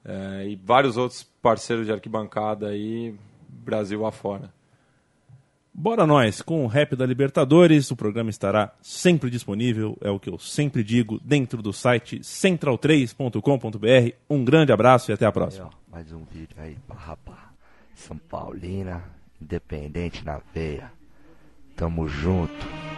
[0.03, 3.15] é, e vários outros parceiros de arquibancada aí,
[3.49, 4.53] Brasil afora.
[5.73, 10.29] Bora nós, com o Rap da Libertadores, o programa estará sempre disponível, é o que
[10.29, 14.13] eu sempre digo, dentro do site central3.com.br.
[14.29, 15.65] Um grande abraço e até a Aí, próxima.
[15.67, 17.39] ó, mais um vídeo aí pra rapaz.
[17.93, 19.03] São Paulina,
[19.45, 20.91] independente na veia.
[21.75, 22.94] Tamo junto.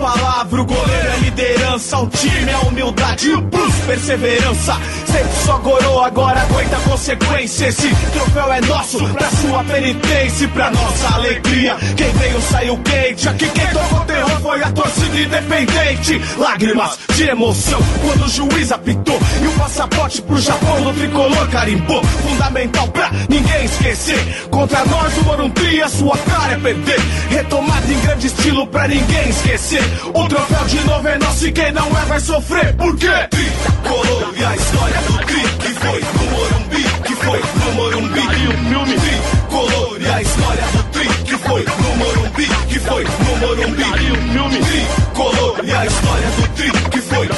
[0.00, 4.80] Palavra, o goleiro é liderança, o time é humildade o plus perseverança.
[5.04, 7.66] Sempre só gorou, agora aguenta a consequência.
[7.66, 11.76] Esse troféu é nosso, pra sua penitência e pra nossa alegria.
[11.96, 16.20] Quem veio saiu quente, aqui quem tocou terror foi a torcida independente.
[16.38, 22.02] Lágrimas de emoção quando o juiz apitou e o passaporte pro Japão do tricolor carimbou.
[22.02, 24.48] Fundamental pra ninguém esquecer.
[24.50, 27.00] Contra nós o Morumbi, a sua cara é perder.
[27.28, 29.89] Retomada em grande estilo pra ninguém esquecer.
[30.14, 32.74] O troféu de novo é nosso e quem não é vai sofrer.
[32.76, 33.06] Por quê?
[33.30, 38.20] Tricolor e a história do tri que foi no Morumbi, que foi no Morumbi.
[38.20, 43.04] E o filme Tricolor e a história do tri que foi no Morumbi, que foi
[43.04, 43.82] no Morumbi.
[43.82, 47.28] E o filme Tricolor e a história do tri que foi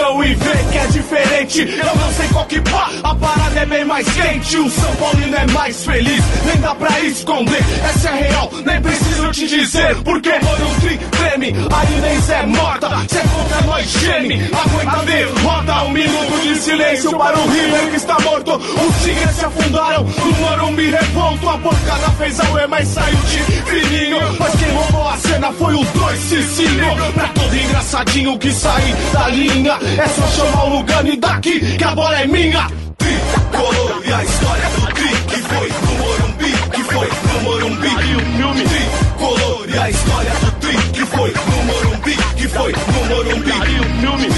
[0.00, 1.60] A e vê que é diferente.
[1.60, 4.56] Eu não sei qual que pá, a parada é bem mais quente.
[4.56, 7.62] O São Paulino é mais feliz, nem dá pra esconder.
[7.84, 9.96] Essa é real, nem preciso te dizer.
[9.96, 12.88] Porque por um tri treme, aí nem Zé morta.
[13.08, 15.82] Cê contra nós geme, aguenta a derrota.
[15.84, 18.56] Um minuto de silêncio para o River que está morto.
[18.56, 21.48] Os tigres se afundaram no Morumbi revolto.
[21.48, 24.18] A porcada fez a ué, mas saiu de fininho.
[24.38, 26.96] Mas quem roubou a cena foi o dois Cicinho.
[27.14, 31.84] Pra todo engraçadinho que sair da linha, é só chamar o Lugano e daqui que
[31.84, 32.68] a bola é minha.
[32.98, 37.88] Tricolor e a história do tri que foi no Morumbi, que foi no Morumbi.
[37.88, 42.72] E o filme Tricolor e a história do tri que foi no Morumbi, que foi
[42.72, 43.50] no Morumbi.
[43.50, 44.30] E o filme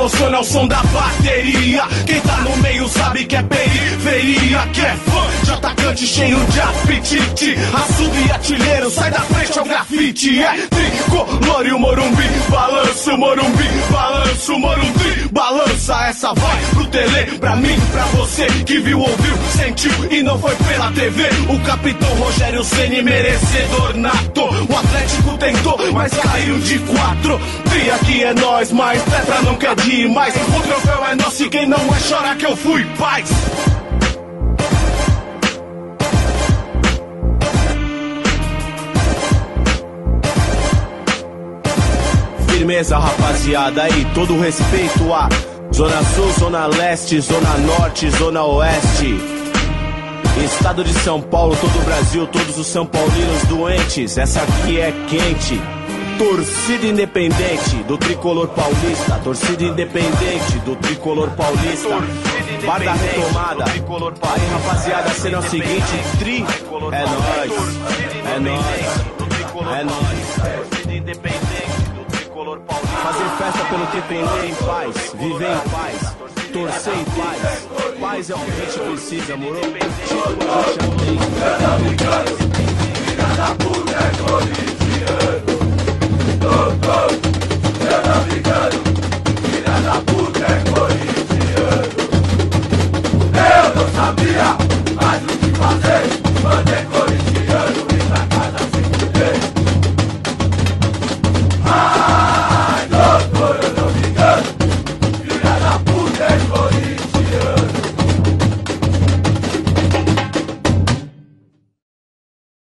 [0.00, 1.82] emociona ao som da bateria.
[2.06, 4.58] Quem tá no meio sabe que é periferia.
[4.72, 7.56] Que é fã de atacante cheio de apetite.
[7.74, 10.42] Açude e artilheiro, sai da frente ao grafite.
[10.42, 12.22] É tricolor e o Morumbi.
[12.48, 15.28] Balanço, Morumbi, balanço, Morumbi.
[15.30, 20.38] balança essa vai pro tele, pra mim, pra você que viu, ouviu, sentiu e não
[20.38, 21.28] foi pela TV.
[21.48, 24.42] O capitão Rogério Ceni merecedor nato.
[24.42, 27.40] O Atlético tentou, mas caiu de quatro.
[27.70, 30.34] Tri aqui é nós, mas Tetra não quer demais.
[30.34, 33.28] O troféu é nosso e quem não é chora que eu fui paz.
[42.48, 45.28] Firmeza, rapaziada, aí, todo respeito a
[45.74, 49.18] Zona Sul, Zona Leste, Zona Norte, Zona Oeste.
[50.44, 54.92] Estado de São Paulo, todo o Brasil, todos os São Paulinos doentes, essa aqui é
[55.08, 55.79] quente.
[56.20, 61.88] Torcida independente do tricolor paulista, torcida independente do tricolor paulista.
[62.66, 63.64] Bar da retomada.
[63.64, 63.80] Aí,
[64.52, 67.52] rapaziada, será o seguinte: tri é nóis,
[68.26, 68.86] é nóis,
[69.72, 70.68] é nóis.
[70.68, 72.96] Torcida independente do tricolor paulista.
[72.98, 76.16] Fazer festa pelo tricolor em paz, viver em paz,
[76.52, 77.66] torcer em paz.
[77.98, 79.56] Paz é o que a gente precisa, moro?
[79.56, 79.72] A gente
[82.04, 82.50] já tem.
[83.36, 85.49] Doutor, é corintiano
[94.00, 94.56] sabia
[94.94, 96.02] mais o que fazer,
[96.42, 97.09] mandei coisa.